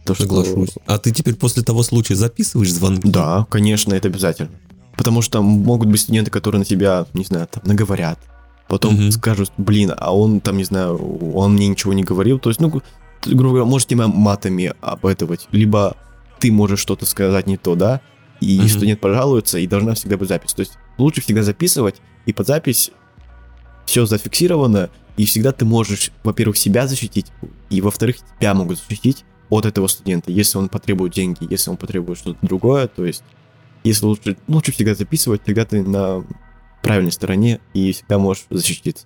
[0.05, 0.71] То, что- Соглашусь.
[0.86, 3.07] А ты теперь после того случая записываешь звонки?
[3.07, 4.49] Да, конечно, это обязательно.
[4.97, 8.19] Потому что могут быть студенты, которые на тебя, не знаю, там, наговорят.
[8.67, 9.11] Потом Мгм.
[9.11, 10.97] скажут, блин, а он там, не знаю,
[11.34, 12.39] он мне ничего не говорил.
[12.39, 12.69] То есть, ну,
[13.25, 15.47] грубо говоря, может тебя матами обэтовать.
[15.51, 15.95] Либо
[16.39, 18.01] ты можешь что-то сказать не то, да?
[18.43, 18.67] И Мгм.
[18.69, 20.53] студент пожалуется, и должна всегда быть запись.
[20.53, 22.91] То есть лучше всегда записывать, и под запись
[23.85, 27.27] все зафиксировано, и всегда ты можешь, во-первых, себя защитить,
[27.69, 32.17] и, во-вторых, тебя могут защитить от этого студента, если он потребует деньги, если он потребует
[32.17, 33.23] что-то другое, то есть
[33.83, 36.25] если лучше, лучше всегда записывать, тогда ты на
[36.81, 39.05] правильной стороне и всегда можешь защититься.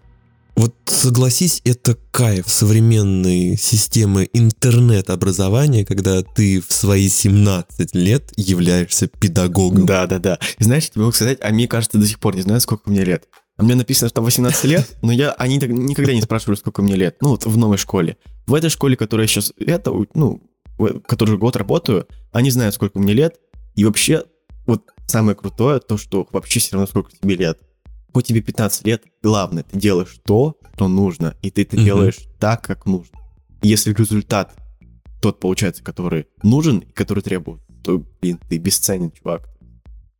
[0.58, 9.86] Вот согласись, это кайф современной системы интернет-образования, когда ты в свои 17 лет являешься педагогом.
[9.86, 10.40] Да, да, да.
[10.58, 13.04] И Знаешь, тебе могу сказать, а мне кажется, до сих пор не знаю, сколько мне
[13.04, 13.28] лет.
[13.56, 16.96] А мне написано, что 18 лет, но я, они так никогда не спрашивали, сколько мне
[16.96, 17.18] лет.
[17.22, 18.18] Ну, вот в новой школе.
[18.48, 20.42] В этой школе, которая сейчас, это, ну,
[21.06, 23.36] который год работаю, они знают, сколько мне лет.
[23.76, 24.24] И вообще,
[24.66, 27.60] вот самое крутое, то, что вообще все равно, сколько тебе лет.
[28.14, 31.86] Хоть тебе 15 лет, главное, ты делаешь то, что нужно, и ты это Мгм.
[31.86, 33.18] делаешь так, как нужно.
[33.62, 34.56] Если результат
[35.22, 39.50] тот получается, который нужен и который требует, то, блин, ты бесценен, чувак.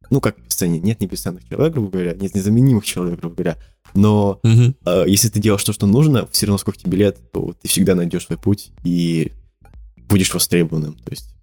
[0.10, 0.82] Ну, как бесценен?
[0.82, 3.58] Нет, не бесценных человек, грубо говоря, нет незаменимых человек, грубо говоря.
[3.94, 4.76] Но Мгм.
[4.86, 7.96] э, если ты делаешь то, что нужно, все равно сколько тебе лет, то ты всегда
[7.96, 9.32] найдешь свой путь и
[10.08, 10.96] будешь востребованным.
[10.96, 11.36] То есть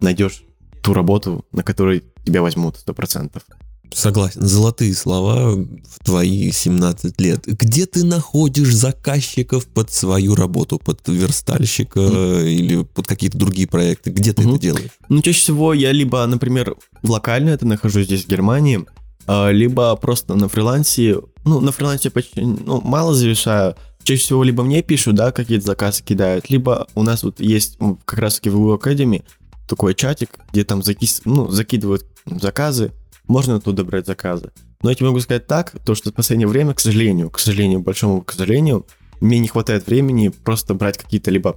[0.00, 0.42] найдешь
[0.82, 3.44] ту работу, на которой тебя возьмут сто процентов.
[3.92, 4.42] Согласен.
[4.42, 7.44] Золотые слова в твои 17 лет.
[7.46, 10.78] Где ты находишь заказчиков под свою работу?
[10.78, 14.10] Под верстальщика или под какие-то другие проекты?
[14.10, 14.52] Где ты Мгм.
[14.52, 14.90] это делаешь?
[15.08, 18.84] Ну, чаще всего я либо, например, локально это нахожусь здесь, в Германии,
[19.26, 21.16] а, либо просто на фрилансе.
[21.44, 23.74] Ну, на фрилансе почти ну, мало завершаю.
[24.02, 28.18] Чаще всего либо мне пишут, да, какие-то заказы кидают, либо у нас вот есть как
[28.20, 29.22] раз-таки в Google Academy
[29.68, 31.20] такой чатик, где там закис...
[31.26, 32.92] ну, закидывают заказы,
[33.28, 34.50] можно оттуда брать заказы.
[34.82, 37.80] Но я тебе могу сказать так, то что в последнее время, к сожалению, к сожалению,
[37.80, 38.86] большому к сожалению,
[39.20, 41.56] мне не хватает времени просто брать какие-то либо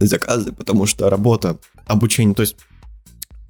[0.00, 2.56] заказы, потому что работа, обучение, то есть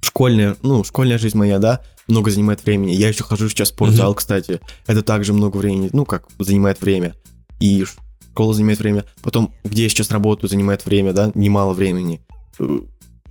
[0.01, 2.91] школьная, ну, школьная жизнь моя, да, много занимает времени.
[2.91, 4.59] Я еще хожу сейчас в спортзал, кстати.
[4.85, 7.15] Это также много времени, ну, как занимает время.
[7.59, 7.85] И
[8.31, 9.05] школа занимает время.
[9.21, 12.21] Потом, где я сейчас работаю, занимает время, да, немало времени.
[12.59, 12.79] Э,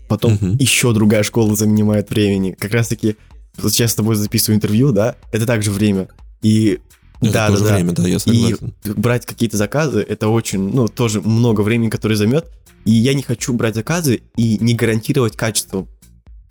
[0.09, 0.57] Потом Мгм.
[0.57, 2.53] еще другая школа занимает времени.
[2.59, 3.17] Как раз-таки
[3.59, 6.09] вот сейчас с тобой записываю интервью, да, это также время.
[6.43, 6.81] И
[7.21, 8.75] Это да, тоже да, время, да, я И согласен.
[8.85, 12.51] брать какие-то заказы, это очень, ну, тоже много времени, которое займет.
[12.85, 15.87] И я не хочу брать заказы и не гарантировать качество.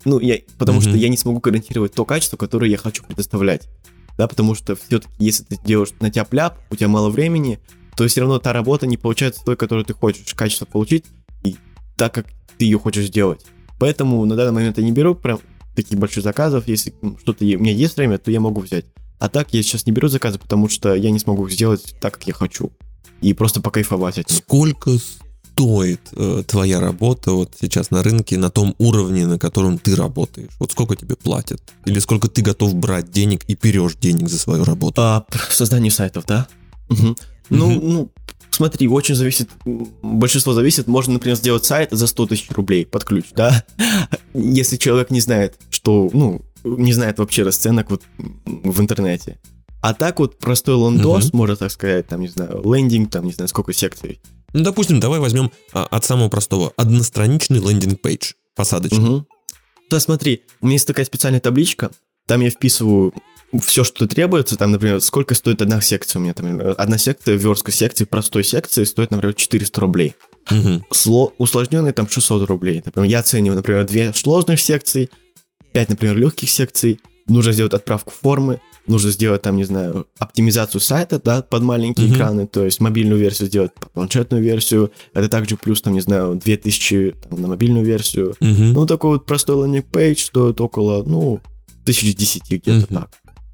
[0.04, 0.88] Ну, я, потому Мгм.
[0.88, 3.68] что я не смогу гарантировать то качество, которое я хочу предоставлять.
[4.18, 7.60] Да, потому что все-таки, если ты делаешь на тяп-ляп, у тебя мало времени,
[7.96, 11.04] то все равно та работа не получается той, которую ты хочешь качество получить,
[11.44, 11.56] и
[11.96, 12.26] так, как
[12.58, 13.44] ты ее хочешь сделать.
[13.78, 15.40] Поэтому на данный момент я не беру прям
[15.74, 16.68] таких больших заказов.
[16.68, 18.86] Если что-то у меня есть время, то я могу взять.
[19.18, 22.14] А так я сейчас не беру заказы, потому что я не смогу их сделать так,
[22.14, 22.72] как я хочу.
[23.20, 24.38] И просто покайфовать от них.
[24.38, 24.90] Сколько
[25.52, 30.50] стоит э, твоя работа вот сейчас на рынке на том уровне, на котором ты работаешь?
[30.58, 31.62] Вот сколько тебе платят?
[31.84, 35.00] Или сколько ты готов брать денег и берешь денег за свою работу?
[35.02, 36.48] А, созданию сайтов, да?
[36.88, 37.16] Мгм.
[37.50, 37.92] Ну, Мгм.
[37.92, 38.11] ну,
[38.52, 43.26] смотри, очень зависит, большинство зависит, можно, например, сделать сайт за 100 тысяч рублей под ключ,
[43.34, 43.64] да?
[44.34, 48.02] Если человек не знает, что, ну, не знает вообще расценок вот
[48.46, 49.38] в интернете.
[49.80, 51.38] А так вот простой лендос, Мгм.
[51.38, 54.20] можно так сказать, там, не знаю, лендинг, там, не знаю, сколько секций.
[54.52, 56.72] Ну, допустим, давай возьмем а, от самого простого.
[56.76, 59.00] Одностраничный лендинг-пейдж, посадочный.
[59.00, 59.26] Мгм.
[59.90, 61.90] Да, смотри, у меня есть такая специальная табличка,
[62.26, 63.12] там я вписываю
[63.60, 67.70] все, что требуется, там, например, сколько стоит одна секция у меня, там, одна секция, верстка
[67.72, 70.14] секции, простой секции стоит, например, 400 рублей.
[70.50, 70.84] Мгм.
[70.90, 71.32] Сло...
[71.38, 72.82] Усложненный там 600 рублей.
[72.84, 75.10] Например, я оцениваю, например, две сложных секции,
[75.72, 81.20] 5, например, легких секций, нужно сделать отправку формы, нужно сделать там, не знаю, оптимизацию сайта,
[81.22, 82.16] да, под маленькие Мгм.
[82.16, 86.34] экраны, то есть мобильную версию сделать, под планшетную версию, это также плюс, там, не знаю,
[86.34, 88.72] 2000 там, на мобильную версию, Мгм.
[88.72, 91.40] ну, такой вот простой лендинг-пейдж стоит около, ну,
[91.84, 92.86] 1010 где-то Мгм.
[92.86, 93.10] так.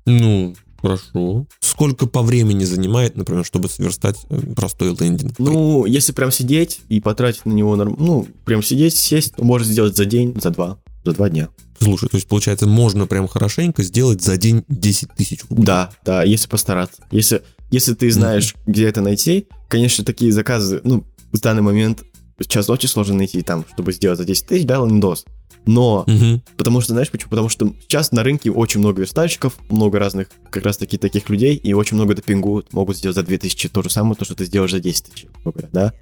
[0.08, 1.46] Ну, хорошо.
[1.60, 5.38] Сколько по времени занимает, например, чтобы сверстать э, простой лендинг?
[5.38, 7.96] Ну, если прям сидеть и потратить на него, норм...
[7.98, 11.48] ну, прям сидеть, сесть, то можно сделать за день, за два, за два дня.
[11.80, 15.66] Слушай, то есть, получается, можно прям хорошенько сделать за день 10 тысяч рублей.
[15.66, 17.04] Да, да, если постараться.
[17.10, 22.02] Если, если ты знаешь, где это найти, конечно, такие заказы, ну, в данный момент
[22.40, 25.24] сейчас очень сложно найти там, чтобы сделать за 10 тысяч, да, лендос.
[25.66, 26.42] Но, Мгм.
[26.56, 27.30] потому что, знаешь почему?
[27.30, 31.56] Потому что сейчас на рынке очень много верстальщиков, много разных как раз таки таких людей,
[31.56, 34.70] и очень много допингуют, могут сделать за 2000 то же самое, то, что ты сделаешь
[34.72, 35.26] за 10 тысяч,
[35.72, 35.92] да?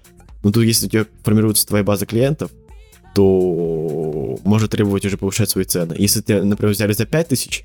[0.44, 2.50] Но тут, если у тебя формируется твоя база клиентов,
[3.14, 5.96] то может требовать уже повышать свои цены.
[5.98, 7.64] Если ты, например, взяли за 5 тысяч,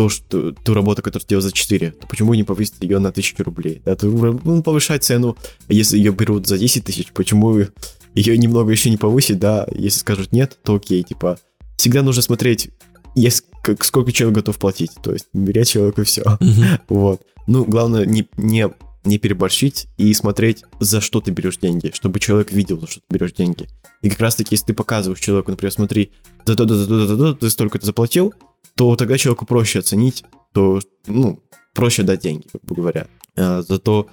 [0.00, 3.10] то, что, ту работу, которую ты делал за 4, то почему не повысить ее на
[3.10, 3.82] 1000 рублей?
[3.84, 5.36] Да, то, ну, повышать цену,
[5.68, 7.66] если ее берут за 10 тысяч, почему
[8.14, 11.38] ее немного еще не повысить, да, если скажут нет, то окей, типа,
[11.76, 12.70] всегда нужно смотреть,
[13.14, 14.92] если как, сколько человек готов платить.
[15.02, 16.22] То есть берет человек и все.
[16.88, 17.20] Вот.
[17.46, 18.70] Ну, главное не, не,
[19.04, 23.18] не переборщить и смотреть, за что ты берешь деньги, чтобы человек видел, за что ты
[23.18, 23.68] берешь деньги.
[24.00, 26.12] И как раз таки, если ты показываешь человеку, например, смотри,
[26.46, 28.32] за то, за то, за то, ты столько-то заплатил,
[28.74, 31.42] то тогда человеку проще оценить, то, ну,
[31.74, 33.06] проще дать деньги, как бы говоря.
[33.36, 34.06] А, зато,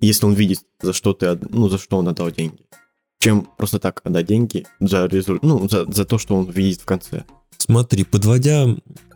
[0.00, 2.66] если он видит, за что ты, ну, за что он отдал деньги,
[3.18, 6.84] чем просто так отдать деньги за, резу- ну, за, за то, что он видит в
[6.84, 7.24] конце.
[7.56, 8.66] Смотри, подводя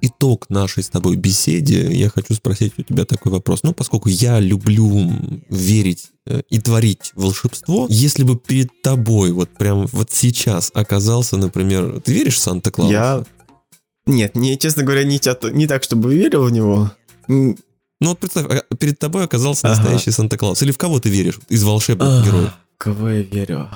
[0.01, 3.63] итог нашей с тобой беседе, я хочу спросить у тебя такой вопрос.
[3.63, 5.13] Ну, поскольку я люблю
[5.51, 12.01] верить э, и творить волшебство, если бы перед тобой вот прям вот сейчас оказался, например,
[12.01, 12.93] ты веришь в Санта-Клауса?
[12.93, 13.25] Я...
[14.09, 15.21] Нет, не, честно говоря, не,
[15.53, 16.91] не так, чтобы верил в него.
[17.29, 17.57] Ну
[18.01, 19.77] вот представь, а, перед тобой оказался Ага.
[19.77, 20.63] настоящий Санта-Клаус.
[20.63, 22.53] Или в кого ты веришь из волшебных ах, героев?
[22.79, 23.69] Кого я верю?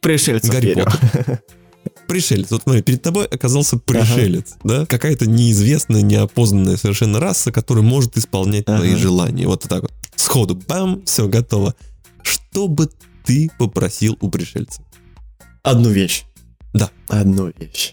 [0.00, 0.86] Пришельцев Гарри верю.
[2.08, 2.50] Пришелец.
[2.50, 4.86] Вот смотри, перед тобой оказался пришелец, да?
[4.86, 8.98] Какая-то неизвестная, неопознанная совершенно раса, которая может исполнять твои Ага.
[8.98, 9.46] желания.
[9.46, 9.92] Вот так вот.
[10.16, 11.74] Сходу, бам, все, готово.
[12.22, 12.88] Что бы
[13.24, 14.82] ты попросил у пришельца?
[15.62, 16.24] Одну вещь.
[16.72, 16.90] Да.
[17.08, 17.92] Одну вещь.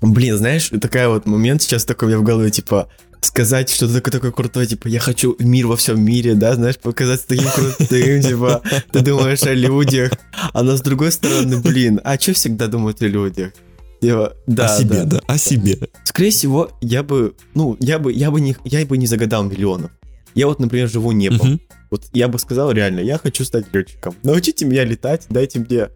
[0.00, 2.88] Блин, знаешь, такая вот момент сейчас такой у меня в голове, типа,
[3.20, 7.26] сказать что-то такое, такое крутое, типа, я хочу мир во всем мире, да, знаешь, показаться
[7.26, 10.12] таким крутым, типа, ты думаешь о людях,
[10.52, 13.52] а но с другой стороны, блин, а что всегда думают о людях?
[14.00, 15.04] Типа, да, о себе, да.
[15.04, 15.20] да.
[15.26, 15.78] о себе.
[16.04, 19.90] Скорее всего, я бы, ну, я бы, я бы не, я бы не загадал миллионов.
[20.34, 21.48] Я вот, например, живу небом.
[21.48, 21.60] Мгм.
[21.90, 24.14] Вот я бы сказал реально, я хочу стать летчиком.
[24.22, 25.88] Научите меня летать, дайте мне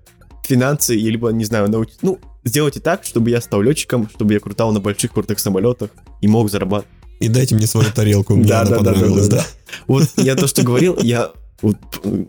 [0.45, 2.03] финансы, либо, не знаю, научить.
[2.03, 5.91] Ну, сделайте так, чтобы я стал летчиком, чтобы я крутал на больших крутых самолетах
[6.21, 6.91] и мог зарабатывать.
[7.21, 9.45] И дайте мне свою тарелку, мне Да, она понравилась, да.
[9.87, 11.31] Вот я то, что говорил, я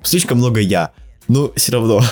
[0.03, 0.91] слишком много я.
[1.27, 2.03] Но все равно,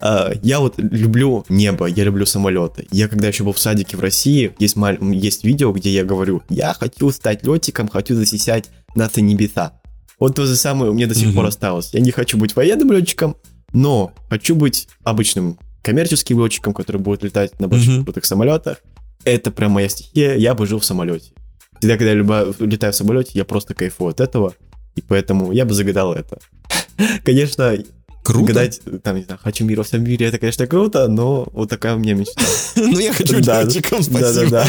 [0.00, 2.86] а, я вот люблю небо, я люблю самолеты.
[2.90, 6.42] Я когда еще был в садике в России, есть, маль- есть видео, где я говорю,
[6.48, 9.80] я хочу стать летчиком, хочу засисять нации небеса.
[10.18, 11.90] Вот то же самое у меня до сих пор осталось.
[11.94, 13.36] Я не хочу быть военным летчиком,
[13.72, 15.58] но хочу быть обычным
[15.88, 18.76] коммерческим летчиком, который будет летать на больших крутых самолетах.
[19.24, 21.32] Это прям моя стихия, я бы жил в самолете.
[21.78, 24.52] Всегда, когда я люба- летаю в самолете, я просто кайфую от этого,
[24.96, 26.38] и поэтому я бы загадал это.
[27.24, 27.74] Конечно,
[28.22, 28.48] Круто.
[28.52, 31.94] гадать, там, не знаю, хочу мир во всем мире, это, конечно, круто, но вот такая
[31.94, 32.42] у меня мечта.
[32.76, 34.50] Ну, я хочу летчиком, спасибо.
[34.50, 34.66] да,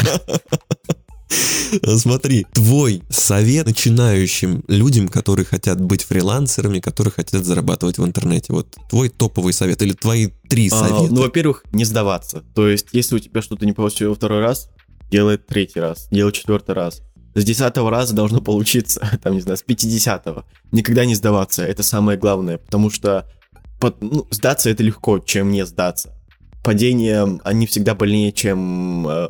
[1.96, 8.52] Смотри, твой совет начинающим людям, которые хотят быть фрилансерами, которые хотят зарабатывать в интернете.
[8.52, 11.14] Вот твой топовый совет или твои три А, совета.
[11.14, 12.42] Ну, во-первых, не сдаваться.
[12.54, 14.70] То есть, если у тебя что-то не получилось второй раз,
[15.10, 17.02] делай третий раз, делай четвертый раз.
[17.34, 20.44] С десятого раза должно получиться, там, не знаю, с пятидесятого.
[20.72, 23.30] Никогда не сдаваться, это самое главное, потому что
[23.78, 26.16] под- ну, сдаться это легко, чем не сдаться.
[26.64, 29.28] Падения, они всегда больнее, чем, э,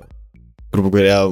[0.72, 1.28] грубо говоря,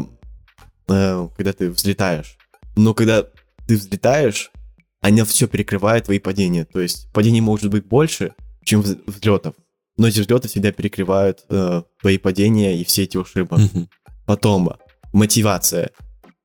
[0.89, 2.37] э, когда ты взлетаешь.
[2.77, 3.25] Но когда
[3.67, 4.51] ты взлетаешь,
[5.01, 6.65] оно все перекрывает твои падения.
[6.65, 8.35] То есть падений может быть больше,
[8.65, 9.55] чем вз- взлетов.
[9.97, 13.59] Но эти взлеты всегда перекрывают э, твои падения и все эти ушибы.
[13.59, 13.89] Мгм.
[14.27, 14.71] Потом,
[15.13, 15.91] мотивация.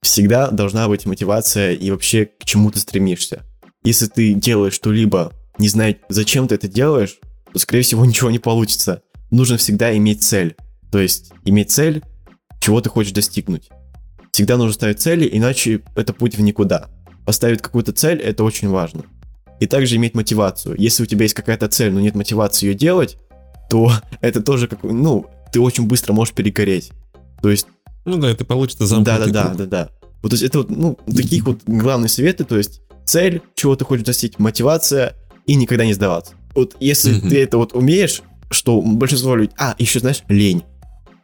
[0.01, 3.43] Всегда должна быть мотивация и вообще к чему ты стремишься.
[3.83, 7.19] Если ты делаешь что-либо, не зная, зачем ты это делаешь,
[7.51, 9.01] то, скорее всего, ничего не получится.
[9.31, 10.55] Нужно всегда иметь цель.
[10.91, 12.03] То есть, иметь цель,
[12.59, 13.69] чего ты хочешь достигнуть.
[14.33, 16.89] Всегда нужно ставить цели, иначе это путь в никуда.
[17.23, 19.03] Поставить какую-то цель, это очень важно.
[19.59, 20.75] И также иметь мотивацию.
[20.79, 23.17] Если у тебя есть какая-то цель, но нет мотивации ее делать,
[23.69, 26.91] то это тоже как, ну, ты очень быстро можешь перегореть.
[27.43, 27.67] То есть
[28.05, 29.57] Ну да, это получится да, замкнутый да, да, круг.
[29.57, 29.89] да, да.
[30.23, 33.85] Вот то есть это вот, ну, таких вот главные советы, то есть цель, чего ты
[33.85, 35.15] хочешь достичь, мотивация
[35.45, 36.33] и никогда не сдаваться.
[36.55, 37.29] Вот если Мгм.
[37.29, 39.53] ты это вот умеешь, что большинство людей...
[39.59, 40.63] А, еще знаешь, лень.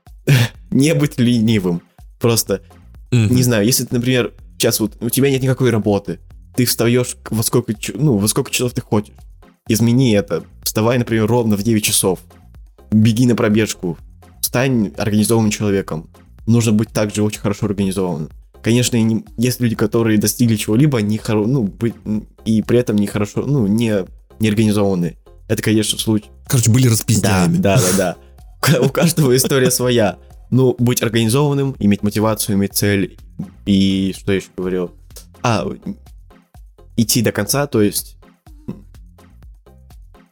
[0.69, 1.81] не быть ленивым.
[2.19, 2.61] Просто,
[3.11, 3.35] Мгм.
[3.35, 6.19] не знаю, если ты, например, сейчас вот у тебя нет никакой работы,
[6.55, 9.13] ты встаешь во сколько, ну, во сколько часов ты хочешь.
[9.67, 10.43] Измени это.
[10.63, 12.19] Вставай, например, ровно в 9 часов.
[12.91, 13.97] Беги на пробежку.
[14.41, 16.09] Стань организованным человеком.
[16.47, 18.29] Нужно быть также очень хорошо организованным.
[18.63, 21.93] Конечно, не- есть люди, которые достигли чего-либо, не хоро- ну, быть,
[22.45, 24.05] и при этом не хорошо, ну, не,
[24.39, 25.17] не организованные.
[25.47, 26.29] Это, конечно, случай.
[26.47, 27.57] Короче, были Да, распиздяями.
[27.57, 28.15] да, да, да.
[28.59, 30.17] Ка- У каждого история своя.
[30.49, 33.17] Ну, быть организованным, иметь мотивацию, иметь цель
[33.65, 34.91] и что я еще говорил?
[35.43, 35.65] А,
[36.97, 38.17] идти до конца, то есть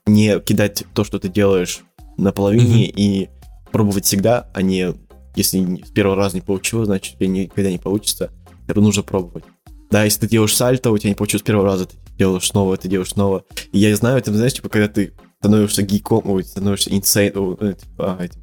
[0.06, 1.82] не кидать то, что ты делаешь
[2.18, 3.30] наполовине и
[3.72, 4.96] пробовать всегда, а не
[5.38, 8.32] если с первого раза не получилось, значит тебе никогда не получится.
[8.68, 9.44] Это нужно пробовать.
[9.92, 12.76] Да, если ты делаешь сальто, у тебя не получилось с первого раза, ты делаешь снова,
[12.76, 13.46] ты делаешь снова.
[13.72, 18.18] И я знаю, это, знаешь, типа, когда ты становишься гиком, ой, становишься инсейн, э, типа,
[18.20, 18.42] а, этим,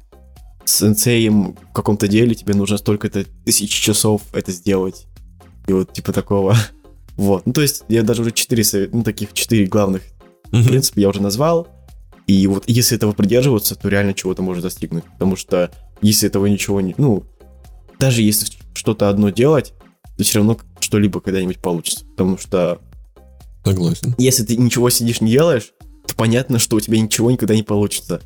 [0.65, 5.07] сенсеем в каком-то деле, тебе нужно столько-то тысяч часов это сделать.
[5.67, 6.55] И вот типа такого.
[7.17, 7.45] Вот.
[7.45, 10.01] Ну, то есть я даже уже четыре, ну, таких четыре главных
[10.49, 11.67] принципе, я уже назвал.
[12.27, 15.05] И вот если этого придерживаться, то реально чего-то можно достигнуть.
[15.05, 16.93] Потому что если этого ничего не...
[16.97, 17.23] Ну,
[17.99, 19.73] даже если что-то одно делать,
[20.17, 22.05] то все равно что-либо когда-нибудь получится.
[22.05, 22.79] Потому что...
[23.63, 24.15] Согласен.
[24.17, 25.71] Если ты ничего сидишь не делаешь,
[26.07, 28.21] то понятно, что у тебя ничего никогда не получится.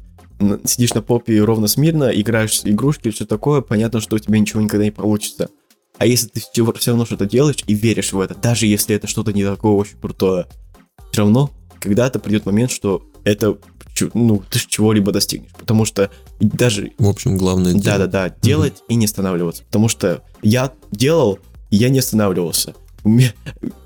[0.63, 4.61] Сидишь на попе ровно смирно, играешь игрушки или что такое, понятно, что у тебя ничего
[4.61, 5.49] никогда не получится.
[5.97, 9.33] А если ты все равно что-то делаешь и веришь в это, даже если это что-то
[9.33, 10.47] не такое очень крутое,
[11.11, 13.57] все равно когда-то придет момент, что это
[14.13, 15.51] ну, ты чего-либо достигнешь.
[15.57, 16.09] Потому что
[16.39, 16.93] даже...
[16.97, 18.89] В общем, главное Да-да-да, делать mm-hmm.
[18.89, 19.63] и не останавливаться.
[19.65, 22.75] Потому что я делал, и я не останавливался.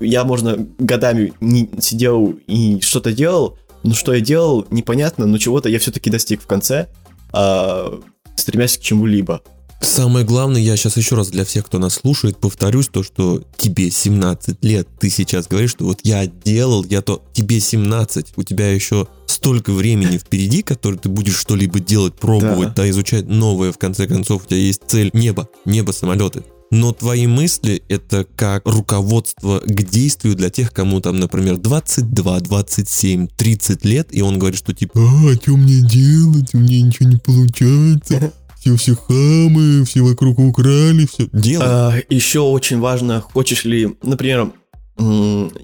[0.00, 5.68] Я, можно, годами не сидел и что-то делал, но что я делал, непонятно, но чего-то
[5.68, 6.88] я все-таки достиг в конце,
[7.32, 8.00] а,
[8.36, 9.42] стремясь к чему-либо.
[9.80, 13.90] Самое главное, я сейчас еще раз для всех, кто нас слушает, повторюсь, то, что тебе
[13.90, 18.72] 17 лет, ты сейчас говоришь, что вот я делал, я то, тебе 17, у тебя
[18.72, 22.84] еще столько времени впереди, который ты будешь что-либо делать, пробовать, да.
[22.84, 26.44] да, изучать новое, в конце концов, у тебя есть цель небо, небо, самолеты.
[26.74, 33.28] Но твои мысли— это как руководство к действию для тех, кому там, например, 22, 27,
[33.28, 37.16] 30 лет, и он говорит, что типа, а, что мне делать, у меня ничего не
[37.16, 41.28] получается все, все хамы, все вокруг украли, все.
[41.32, 41.64] Делай.
[41.64, 44.50] А, еще очень важно, хочешь ли, например,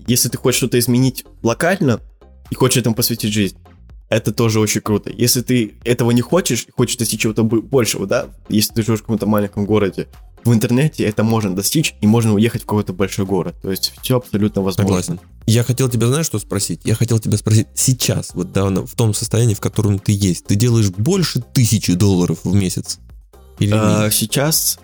[0.06, 2.00] если ты хочешь что-то изменить локально
[2.50, 3.56] и хочешь этому посвятить жизнь,
[4.10, 5.10] это тоже очень круто.
[5.10, 9.26] Если ты этого не хочешь, хочешь достичь чего-то большего, да, если ты живешь в каком-то
[9.26, 10.08] маленьком городе,
[10.44, 13.56] в интернете это можно достичь, и можно уехать в какой-то большой город.
[13.62, 15.02] То есть все абсолютно возможно.
[15.02, 15.20] Согласен.
[15.46, 16.80] Я хотел тебя, знаешь, что спросить?
[16.84, 20.54] Я хотел тебя спросить сейчас, вот да, в том состоянии, в котором ты есть, ты
[20.54, 22.98] делаешь больше тысячи долларов в месяц?
[23.58, 24.78] Или а, сейчас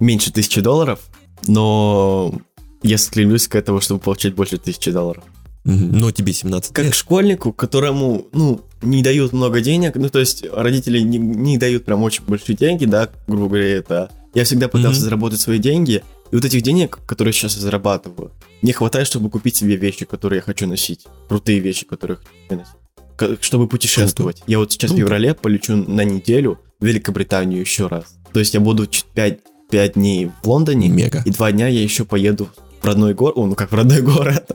[0.00, 1.00] меньше тысячи долларов,
[1.46, 2.34] но
[2.82, 5.24] я стремлюсь к этому, чтобы получать больше тысячи долларов.
[5.64, 6.94] Но тебе 17 Как лет.
[6.94, 12.02] школьнику, которому, ну, не дают много денег, ну, то есть родители не, не дают прям
[12.02, 15.04] очень большие деньги, да, грубо говоря, это я всегда пытался mm-hmm.
[15.04, 18.30] заработать свои деньги, и вот этих денег, которые сейчас я зарабатываю,
[18.62, 21.06] не хватает, чтобы купить себе вещи, которые я хочу носить.
[21.28, 23.44] Крутые вещи, которые я хочу носить.
[23.44, 24.36] Чтобы путешествовать.
[24.36, 24.50] Круто.
[24.50, 25.02] Я вот сейчас Круто.
[25.02, 28.14] в феврале полечу на неделю в Великобританию еще раз.
[28.32, 30.88] То есть я буду 5, 5 дней в Лондоне.
[30.88, 31.22] Мега.
[31.26, 32.48] И 2 дня я еще поеду
[32.80, 34.52] в родной город, ну как в родной город,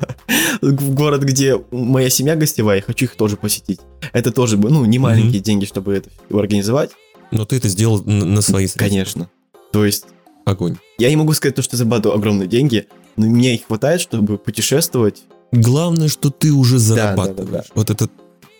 [0.61, 3.81] в город, где моя семья гостевая, я хочу их тоже посетить.
[4.13, 6.91] Это тоже, ну, не маленькие деньги, чтобы это организовать.
[7.31, 8.79] Но ты это сделал на свои средства.
[8.79, 9.29] Конечно.
[9.73, 10.05] То есть...
[10.45, 10.77] Огонь.
[10.97, 15.23] Я не могу сказать то, что зарабатываю огромные деньги, но мне их хватает, чтобы путешествовать.
[15.51, 17.37] Главное, что ты уже зарабатываешь.
[17.37, 17.71] Да, да, да, да.
[17.73, 18.09] Вот эта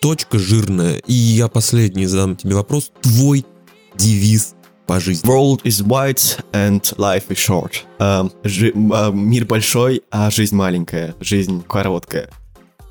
[0.00, 0.98] точка жирная.
[1.06, 2.90] И я последний задам тебе вопрос.
[3.00, 3.46] Твой
[3.96, 4.54] девиз
[4.86, 5.28] по жизни.
[5.28, 7.72] World is wide and life is short.
[7.98, 12.30] Uh, жи- uh, мир большой, а жизнь маленькая, жизнь короткая.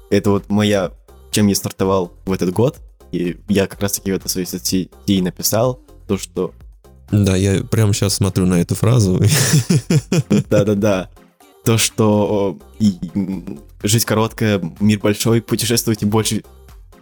[0.10, 0.92] Это вот моя,
[1.32, 2.80] чем я стартовал в этот год.
[3.12, 4.90] И я как раз таки в этой своей сети
[5.22, 6.54] написал то, что
[7.14, 9.22] да, я прямо сейчас смотрю на эту фразу.
[10.50, 11.10] Да-да-да.
[11.64, 12.58] То, что
[13.84, 16.44] жизнь короткая, мир большой, путешествуйте больше,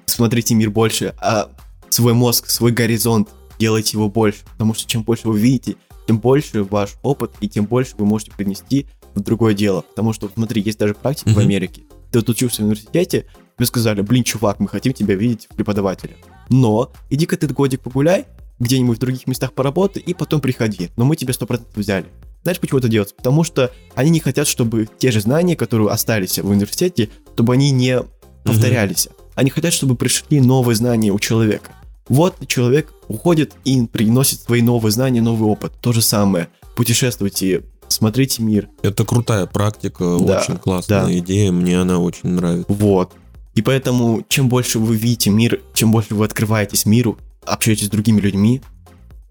[0.06, 1.50] смотрите мир больше, а
[1.90, 4.40] свой мозг, свой горизонт, делайте его больше.
[4.54, 5.76] Потому что чем больше вы видите,
[6.08, 9.82] тем больше ваш опыт, и тем больше вы можете принести в другое дело.
[9.82, 11.36] Потому что, смотри, есть даже практика mm-hmm.
[11.36, 11.84] в Америке.
[12.12, 13.26] Ты вот учился в университете,
[13.58, 16.18] тебе сказали, блин, чувак, мы хотим тебя видеть в преподавателе.
[16.50, 18.26] Но иди-ка ты годик погуляй,
[18.62, 20.92] где-нибудь в других местах поработай и потом приходи.
[20.96, 22.06] Но мы тебя 100% взяли.
[22.44, 23.16] Знаешь, почему это делается?
[23.16, 27.72] Потому что они не хотят, чтобы те же знания, которые остались в университете, чтобы они
[27.72, 28.02] не
[28.44, 29.08] повторялись.
[29.08, 29.32] Mm-hmm.
[29.36, 31.72] Они хотят, чтобы пришли новые знания у человека.
[32.08, 35.74] Вот человек уходит и приносит свои новые знания, новый опыт.
[35.82, 36.50] То же самое.
[36.76, 38.70] Путешествуйте, смотрите мир.
[38.82, 41.18] Это крутая практика, да, очень классная да.
[41.18, 42.72] идея, мне она очень нравится.
[42.72, 43.14] Вот.
[43.54, 48.20] И поэтому, чем больше вы видите мир, чем больше вы открываетесь миру, общаетесь с другими
[48.20, 48.62] людьми,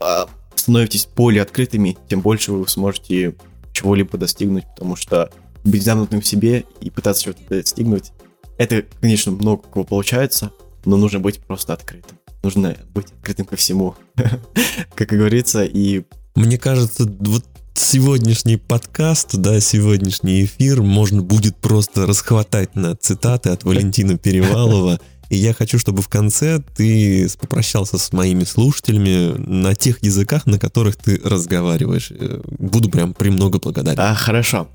[0.00, 3.34] а, становитесь более открытыми, тем больше вы сможете
[3.72, 5.30] чего-либо достигнуть, потому что
[5.64, 8.12] быть замкнутым в себе и пытаться чего-то достигнуть,
[8.58, 10.52] это, конечно, много кого получается,
[10.84, 12.18] но нужно быть просто открытым.
[12.42, 13.94] Нужно быть открытым ко всему,
[14.94, 16.04] как говорится, и...
[16.34, 23.64] Мне кажется, вот сегодняшний подкаст, да, сегодняшний эфир можно будет просто расхватать на цитаты от
[23.64, 25.00] Валентина Перевалова
[25.30, 30.58] и я хочу, чтобы в конце ты попрощался с моими слушателями на тех языках, на
[30.58, 32.10] которых ты разговариваешь.
[32.10, 34.00] Э, буду прям премного благодарен.
[34.00, 34.68] А, хорошо.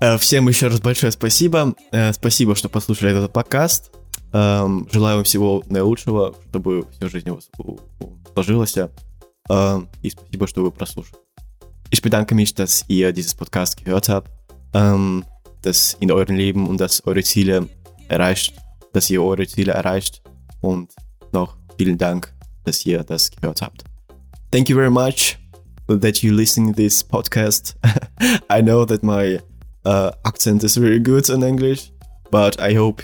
[0.00, 1.74] Э, всем еще раз большое спасибо.
[1.92, 3.92] Э, спасибо, что послушали этот подкаст.
[4.32, 7.50] Эм, желаю вам всего наилучшего, чтобы всю жизнь у вас
[8.32, 8.76] сложилась.
[8.76, 11.18] Äh, и спасибо, что вы прослушали.
[11.90, 14.30] Ich bedanke mich, dass ihr dieses Podcast gehört habt,
[14.72, 15.24] ähm,
[15.62, 17.68] dass in eurem Leben und dass eure Ziele
[18.08, 18.54] erreicht,
[18.93, 20.21] dass ihr eure Ziele erreicht
[20.61, 20.93] und
[21.31, 23.83] noch vielen Dank, dass ihr das gehört habt.
[24.51, 25.37] Thank you very much
[25.87, 27.75] that you listen to this podcast.
[28.49, 29.39] I know that my
[29.85, 31.91] uh, accent is very good in English,
[32.31, 33.03] but I hope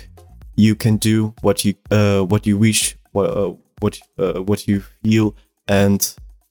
[0.56, 4.82] you can do what you uh, what you wish, what uh, what, uh, what you
[5.04, 5.36] feel,
[5.68, 6.02] and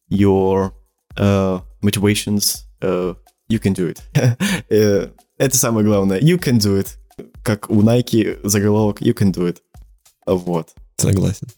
[0.08, 0.72] your
[1.16, 2.66] uh, motivations.
[2.82, 3.14] Uh,
[3.48, 4.02] you can do it.
[4.70, 6.20] Э, Это самое главное.
[6.20, 6.96] You can do it.
[7.43, 9.57] Как у Nike заголовок You can do it.
[10.25, 10.69] Вот.
[10.97, 11.47] Согласен.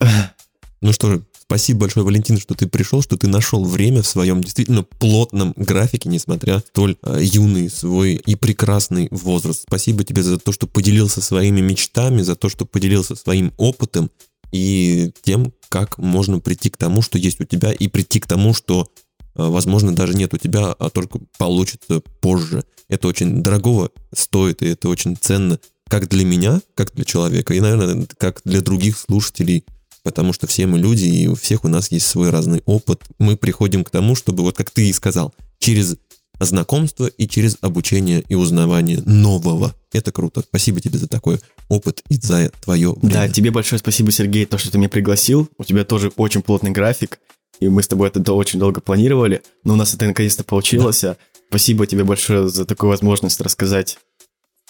[0.82, 4.42] Ну что же, спасибо большое, Валентин, что ты пришел, что ты нашел время в своем
[4.42, 9.62] действительно плотном графике, несмотря столь э, юный свой и прекрасный возраст.
[9.62, 14.10] Спасибо тебе за то, что поделился своими мечтами, за то, что поделился своим опытом
[14.50, 18.52] и тем, как можно прийти к тому, что есть у тебя, и прийти к тому,
[18.52, 18.90] что,
[19.34, 22.64] возможно, даже нет у тебя, а только получится позже.
[22.88, 27.60] Это очень дорогого стоит, и это очень ценно как для меня, как для человека, и,
[27.60, 29.64] наверное, как для других слушателей
[30.04, 33.02] потому что все мы люди, и у всех у нас есть свой разный опыт.
[33.18, 35.96] Мы приходим к тому, чтобы, вот как ты и сказал, через
[36.40, 39.74] знакомство и через обучение и узнавание нового.
[39.92, 40.40] Это круто.
[40.40, 41.38] Спасибо тебе за такой
[41.68, 43.14] опыт и за твое время.
[43.14, 45.48] Да, тебе большое спасибо, Сергей, то, что ты меня пригласил.
[45.58, 47.20] У тебя тоже очень плотный график,
[47.60, 51.00] и мы с тобой это очень долго планировали, но у нас это наконец-то получилось.
[51.02, 51.16] Да.
[51.48, 53.98] Спасибо тебе большое за такую возможность рассказать,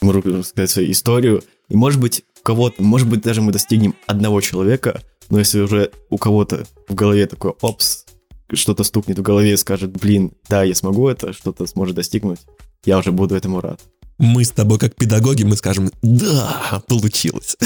[0.00, 1.42] рассказать свою историю.
[1.68, 5.00] И может быть, у кого-то, может быть, даже мы достигнем одного человека,
[5.30, 8.04] но если уже у кого-то в голове такой опс,
[8.52, 12.40] что-то стукнет в голове и скажет, блин, да, я смогу это, что-то сможет достигнуть,
[12.84, 13.80] я уже буду этому рад.
[14.18, 17.56] Мы с тобой как педагоги, мы скажем, да, получилось.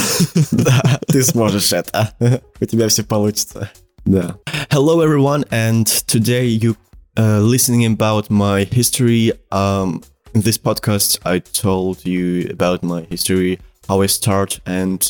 [0.52, 2.42] Да, ты сможешь это.
[2.60, 3.70] У тебя все получится.
[4.08, 4.38] Да.
[4.70, 6.76] Hello everyone, and today you
[7.18, 9.32] uh, listening about my history.
[9.50, 10.00] Um,
[10.32, 13.58] in this podcast, I told you about my history,
[13.88, 15.02] how I start, and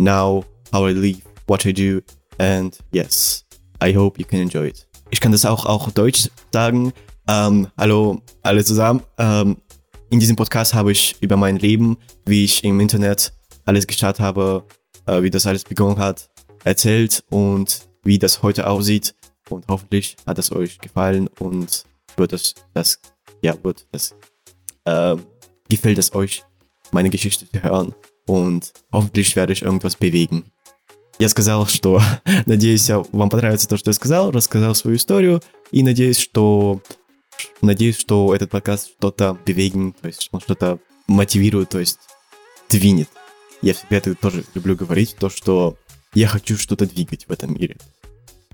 [0.00, 2.02] now how I live what I do.
[2.40, 3.44] And yes,
[3.80, 4.84] I hope you can enjoy it.
[5.10, 6.92] Ich kann das auch, auch Deutsch sagen.
[7.28, 9.04] Ähm, hallo alle zusammen.
[9.18, 9.58] Ähm,
[10.10, 13.32] in diesem Podcast habe ich über mein Leben, wie ich im Internet
[13.64, 14.64] alles gestartet habe,
[15.06, 16.28] äh, wie das alles begonnen hat,
[16.64, 19.14] erzählt und wie das heute aussieht.
[19.48, 21.84] Und hoffentlich hat es euch gefallen und
[22.16, 23.00] wird es das,
[23.42, 24.14] ja, wird das,
[24.84, 25.16] äh,
[25.68, 26.44] gefällt es euch,
[26.92, 27.94] meine Geschichte zu hören.
[28.26, 30.44] Und hoffentlich werde ich irgendwas bewegen.
[31.18, 32.00] Я сказал, что
[32.46, 36.80] надеюсь, вам понравится то, что я сказал, рассказал свою историю, и надеюсь, что
[37.60, 41.98] надеюсь, что этот подкаст что-то bewegen, то есть он что-то мотивирует, то есть
[42.68, 43.08] двинет.
[43.62, 45.76] Я всегда это тоже люблю говорить, то, что
[46.14, 47.76] я хочу что-то двигать в этом мире.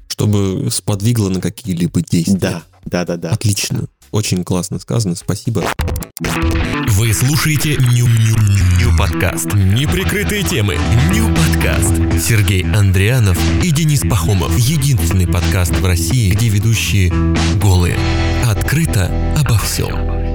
[0.09, 2.39] Чтобы сподвигло на какие-либо действия.
[2.39, 3.31] Да, да, да, да.
[3.31, 3.85] Отлично.
[4.13, 5.65] Очень классно сказано, спасибо.
[6.91, 8.37] Вы слушаете Ню, Ню,
[8.79, 9.53] Ню подкаст.
[9.53, 10.79] Неприкрытые темы.
[11.13, 11.93] Ню подкаст.
[12.27, 14.57] Сергей Андрианов и Денис Пахомов.
[14.57, 17.13] Единственный подкаст в России, где ведущие
[17.61, 17.99] голые.
[18.47, 20.26] Открыто обо всем.